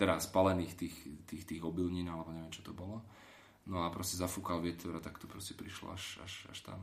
teda 0.00 0.16
spalených 0.16 0.72
tých, 0.72 0.96
tých, 1.28 1.44
tých 1.44 1.60
obilnín, 1.60 2.08
alebo 2.08 2.32
neviem, 2.32 2.48
čo 2.48 2.64
to 2.64 2.72
bolo. 2.72 3.04
No 3.68 3.84
a 3.84 3.92
proste 3.92 4.16
zafúkal 4.16 4.64
vietor 4.64 4.96
a 4.96 5.04
tak 5.04 5.20
to 5.20 5.28
proste 5.28 5.52
prišlo 5.52 5.92
až, 5.92 6.18
až, 6.24 6.48
až 6.48 6.58
tam. 6.64 6.80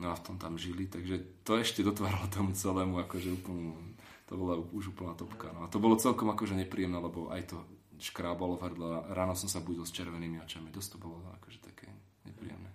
No 0.00 0.08
a 0.08 0.16
v 0.16 0.24
tom 0.24 0.36
tam 0.40 0.56
žili, 0.56 0.88
takže 0.88 1.44
to 1.44 1.60
ešte 1.60 1.84
dotváralo 1.84 2.24
tomu 2.32 2.56
celému 2.56 2.96
akože 3.04 3.36
úplnú, 3.36 3.76
to 4.24 4.32
bola 4.38 4.56
už 4.56 4.96
úplná 4.96 5.12
topka. 5.12 5.52
No 5.52 5.66
a 5.66 5.68
to 5.68 5.76
bolo 5.76 6.00
celkom 6.00 6.32
akože 6.32 6.56
nepríjemné, 6.56 6.96
lebo 6.96 7.28
aj 7.28 7.52
to 7.52 7.60
škrábalo 8.00 8.56
v 8.56 8.64
hrdle. 8.64 8.88
Ráno 9.12 9.36
som 9.36 9.52
sa 9.52 9.60
budil 9.60 9.84
s 9.84 9.92
červenými 9.92 10.40
očami. 10.40 10.72
Dosť 10.72 10.96
to 10.96 10.98
bolo 11.04 11.20
akože 11.36 11.60
také 11.60 11.92
nepríjemné. 12.24 12.72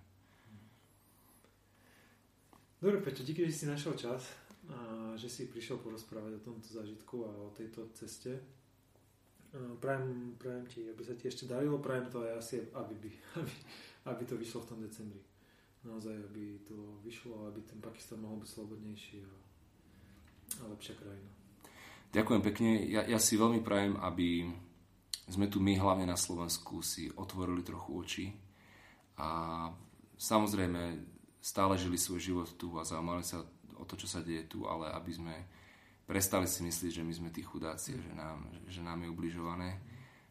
Dobre, 2.78 3.02
Peťo, 3.02 3.26
díky, 3.26 3.42
že 3.50 3.56
si 3.56 3.66
našiel 3.66 3.98
čas 3.98 4.22
a 4.70 4.78
že 5.18 5.26
si 5.26 5.50
prišiel 5.50 5.82
porozprávať 5.82 6.38
o 6.38 6.44
tomto 6.44 6.70
zážitku 6.70 7.26
a 7.26 7.30
o 7.48 7.50
tejto 7.50 7.90
ceste. 7.98 8.38
Prajem, 9.80 10.36
prajem 10.36 10.66
ti, 10.68 10.84
aby 10.84 11.02
sa 11.04 11.16
ti 11.16 11.32
ešte 11.32 11.48
darilo, 11.48 11.80
prajem 11.80 12.12
to 12.12 12.20
aj 12.20 12.32
asi, 12.36 12.56
aby, 12.76 12.94
by, 13.00 13.10
aby, 13.40 13.54
aby 14.12 14.22
to 14.28 14.34
vyšlo 14.36 14.60
v 14.64 14.68
tom 14.68 14.78
decembri. 14.84 15.22
Naozaj, 15.86 16.12
aby 16.12 16.60
to 16.66 16.76
vyšlo, 17.06 17.48
aby 17.48 17.62
ten 17.62 17.80
Pakistan 17.80 18.20
mohol 18.20 18.42
byť 18.42 18.50
slobodnejší 18.52 19.16
a, 19.22 19.32
a 20.60 20.62
lepšia 20.68 20.98
krajina. 20.98 21.30
Ďakujem 22.12 22.42
pekne. 22.42 22.70
Ja, 22.90 23.06
ja 23.06 23.18
si 23.20 23.38
veľmi 23.38 23.62
prajem, 23.64 23.96
aby 24.02 24.50
sme 25.26 25.50
tu 25.50 25.58
my 25.58 25.74
hlavne 25.78 26.06
na 26.06 26.18
Slovensku 26.18 26.84
si 26.84 27.10
otvorili 27.10 27.66
trochu 27.66 27.90
oči 27.92 28.26
a 29.18 29.28
samozrejme 30.14 31.02
stále 31.42 31.74
žili 31.78 31.98
svoj 31.98 32.20
život 32.22 32.48
tu 32.54 32.74
a 32.78 32.86
zaujímali 32.86 33.26
sa 33.26 33.42
o 33.76 33.84
to, 33.84 33.98
čo 33.98 34.06
sa 34.06 34.22
deje 34.22 34.46
tu, 34.46 34.64
ale 34.70 34.90
aby 34.94 35.12
sme 35.12 35.34
prestali 36.06 36.46
si 36.46 36.62
myslieť, 36.62 37.02
že 37.02 37.06
my 37.06 37.12
sme 37.12 37.28
tí 37.34 37.42
chudáci 37.42 37.98
že 37.98 38.12
nám, 38.14 38.46
že 38.70 38.80
nám 38.80 39.02
je 39.02 39.12
ubližované. 39.12 39.70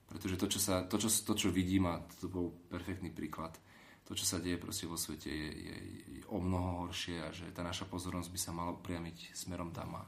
Pretože 0.06 0.40
to, 0.40 0.48
čo, 0.48 0.60
sa, 0.62 0.86
to, 0.88 0.96
čo, 1.02 1.10
to, 1.10 1.34
čo 1.36 1.50
vidím, 1.52 1.92
a 1.92 2.00
to 2.22 2.30
bol 2.32 2.54
perfektný 2.70 3.12
príklad, 3.12 3.58
to, 4.06 4.14
čo 4.14 4.24
sa 4.24 4.38
deje 4.38 4.62
proste 4.62 4.86
vo 4.86 4.96
svete, 4.96 5.34
je, 5.34 5.50
je, 5.50 5.76
je 6.18 6.22
o 6.30 6.38
mnoho 6.38 6.86
horšie 6.86 7.26
a 7.26 7.34
že 7.34 7.50
tá 7.50 7.66
naša 7.66 7.90
pozornosť 7.90 8.30
by 8.30 8.40
sa 8.40 8.52
mala 8.54 8.78
priamiť 8.78 9.34
smerom 9.34 9.74
tam 9.74 9.98
a, 9.98 10.04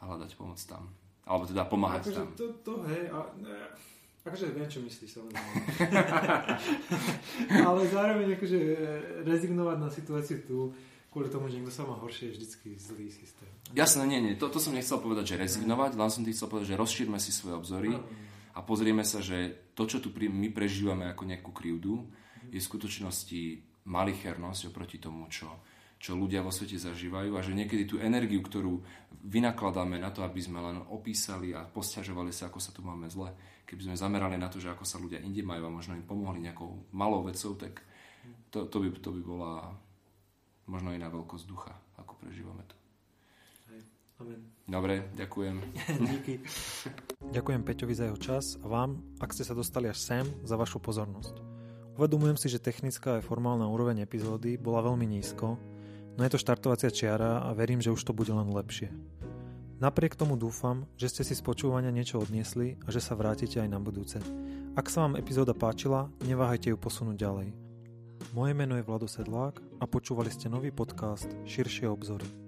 a 0.00 0.02
hľadať 0.08 0.40
pomoc 0.40 0.56
tam. 0.64 0.88
Alebo 1.28 1.44
teda 1.44 1.68
pomáhať 1.68 2.08
akože 2.08 2.16
tam. 2.16 2.28
To, 2.32 2.46
to 2.64 2.72
hej, 2.88 3.12
a, 3.12 3.18
ne, 3.36 3.56
akože 4.24 4.46
viem, 4.56 4.68
čo 4.72 4.80
myslíš, 4.82 5.10
samozrejme. 5.20 5.52
Ale 7.68 7.80
zároveň 7.92 8.28
akože 8.40 8.58
e, 8.58 8.76
rezignovať 9.28 9.76
na 9.84 9.90
situáciu 9.92 10.40
tu, 10.48 10.72
kvôli 11.16 11.32
tomu, 11.32 11.48
že 11.48 11.56
niekto 11.56 11.72
sa 11.72 11.88
má 11.88 11.96
horšie, 11.96 12.28
je 12.28 12.36
vždycky 12.36 12.76
zlý 12.76 13.08
systém. 13.08 13.48
Jasné, 13.72 14.04
nie, 14.04 14.20
nie. 14.20 14.36
To, 14.36 14.52
to 14.52 14.60
som 14.60 14.76
nechcel 14.76 15.00
povedať, 15.00 15.32
že 15.32 15.40
rezignovať, 15.40 15.96
len 15.96 16.12
som 16.12 16.20
ti 16.20 16.36
chcel 16.36 16.52
povedať, 16.52 16.76
že 16.76 16.80
rozšírme 16.84 17.16
si 17.16 17.32
svoje 17.32 17.56
obzory 17.56 17.96
a 18.52 18.60
pozrieme 18.60 19.00
sa, 19.00 19.24
že 19.24 19.72
to, 19.72 19.88
čo 19.88 20.04
tu 20.04 20.12
my 20.12 20.52
prežívame 20.52 21.08
ako 21.08 21.24
nejakú 21.24 21.56
krivdu, 21.56 22.04
je 22.52 22.60
v 22.60 22.68
skutočnosti 22.68 23.64
malichernosť 23.88 24.68
oproti 24.68 25.00
tomu, 25.00 25.24
čo, 25.32 25.48
čo 25.96 26.12
ľudia 26.12 26.44
vo 26.44 26.52
svete 26.52 26.76
zažívajú 26.76 27.32
a 27.32 27.40
že 27.40 27.56
niekedy 27.56 27.88
tú 27.88 27.96
energiu, 27.96 28.44
ktorú 28.44 28.84
vynakladáme 29.24 29.96
na 29.96 30.12
to, 30.12 30.20
aby 30.20 30.44
sme 30.44 30.60
len 30.60 30.84
opísali 30.92 31.56
a 31.56 31.64
posťažovali 31.64 32.28
sa, 32.28 32.52
ako 32.52 32.60
sa 32.60 32.76
tu 32.76 32.84
máme 32.84 33.08
zle, 33.08 33.32
keby 33.64 33.88
sme 33.88 33.96
zamerali 33.96 34.36
na 34.36 34.52
to, 34.52 34.60
že 34.60 34.68
ako 34.68 34.84
sa 34.84 35.00
ľudia 35.00 35.24
inde 35.24 35.40
majú 35.40 35.64
a 35.64 35.72
možno 35.80 35.96
im 35.96 36.04
pomohli 36.04 36.44
nejakou 36.44 36.92
malou 36.92 37.24
vecou, 37.24 37.56
tak 37.56 37.80
to, 38.52 38.68
to, 38.68 38.84
by, 38.84 38.92
to 39.00 39.10
by 39.16 39.22
bola 39.24 39.52
možno 40.66 40.92
iná 40.92 41.10
veľkosť 41.10 41.44
ducha, 41.46 41.74
ako 41.98 42.18
prežívame 42.18 42.62
tu. 42.66 42.76
Amen. 44.16 44.40
Dobre, 44.64 45.12
ďakujem. 45.12 45.56
Díky. 46.16 46.40
Ďakujem 47.36 47.60
Peťovi 47.62 47.94
za 47.94 48.08
jeho 48.08 48.16
čas 48.16 48.56
a 48.64 48.66
vám, 48.66 48.96
ak 49.20 49.36
ste 49.36 49.44
sa 49.44 49.52
dostali 49.52 49.92
až 49.92 50.00
sem, 50.00 50.24
za 50.40 50.56
vašu 50.56 50.80
pozornosť. 50.80 51.36
Uvedomujem 52.00 52.40
si, 52.40 52.48
že 52.48 52.60
technická 52.60 53.20
a 53.20 53.24
formálna 53.24 53.68
úroveň 53.68 54.04
epizódy 54.04 54.56
bola 54.56 54.84
veľmi 54.84 55.04
nízko, 55.04 55.60
no 56.16 56.20
je 56.24 56.32
to 56.32 56.40
štartovacia 56.40 56.88
čiara 56.88 57.44
a 57.44 57.52
verím, 57.52 57.84
že 57.84 57.92
už 57.92 58.08
to 58.08 58.16
bude 58.16 58.32
len 58.32 58.48
lepšie. 58.48 58.88
Napriek 59.76 60.16
tomu 60.16 60.40
dúfam, 60.40 60.88
že 60.96 61.12
ste 61.12 61.20
si 61.20 61.36
z 61.36 61.44
počúvania 61.44 61.92
niečo 61.92 62.16
odniesli 62.16 62.80
a 62.84 62.88
že 62.88 63.04
sa 63.04 63.12
vrátite 63.12 63.60
aj 63.60 63.68
na 63.68 63.76
budúce. 63.76 64.16
Ak 64.72 64.88
sa 64.88 65.04
vám 65.04 65.20
epizóda 65.20 65.52
páčila, 65.52 66.08
neváhajte 66.24 66.72
ju 66.72 66.76
posunúť 66.80 67.16
ďalej. 67.20 67.65
Moje 68.32 68.54
meno 68.54 68.76
je 68.76 68.82
Vlado 68.82 69.06
Sedlák 69.06 69.60
a 69.78 69.84
počúvali 69.86 70.32
ste 70.32 70.48
nový 70.48 70.72
podcast 70.72 71.28
Širšie 71.44 71.86
obzory. 71.86 72.45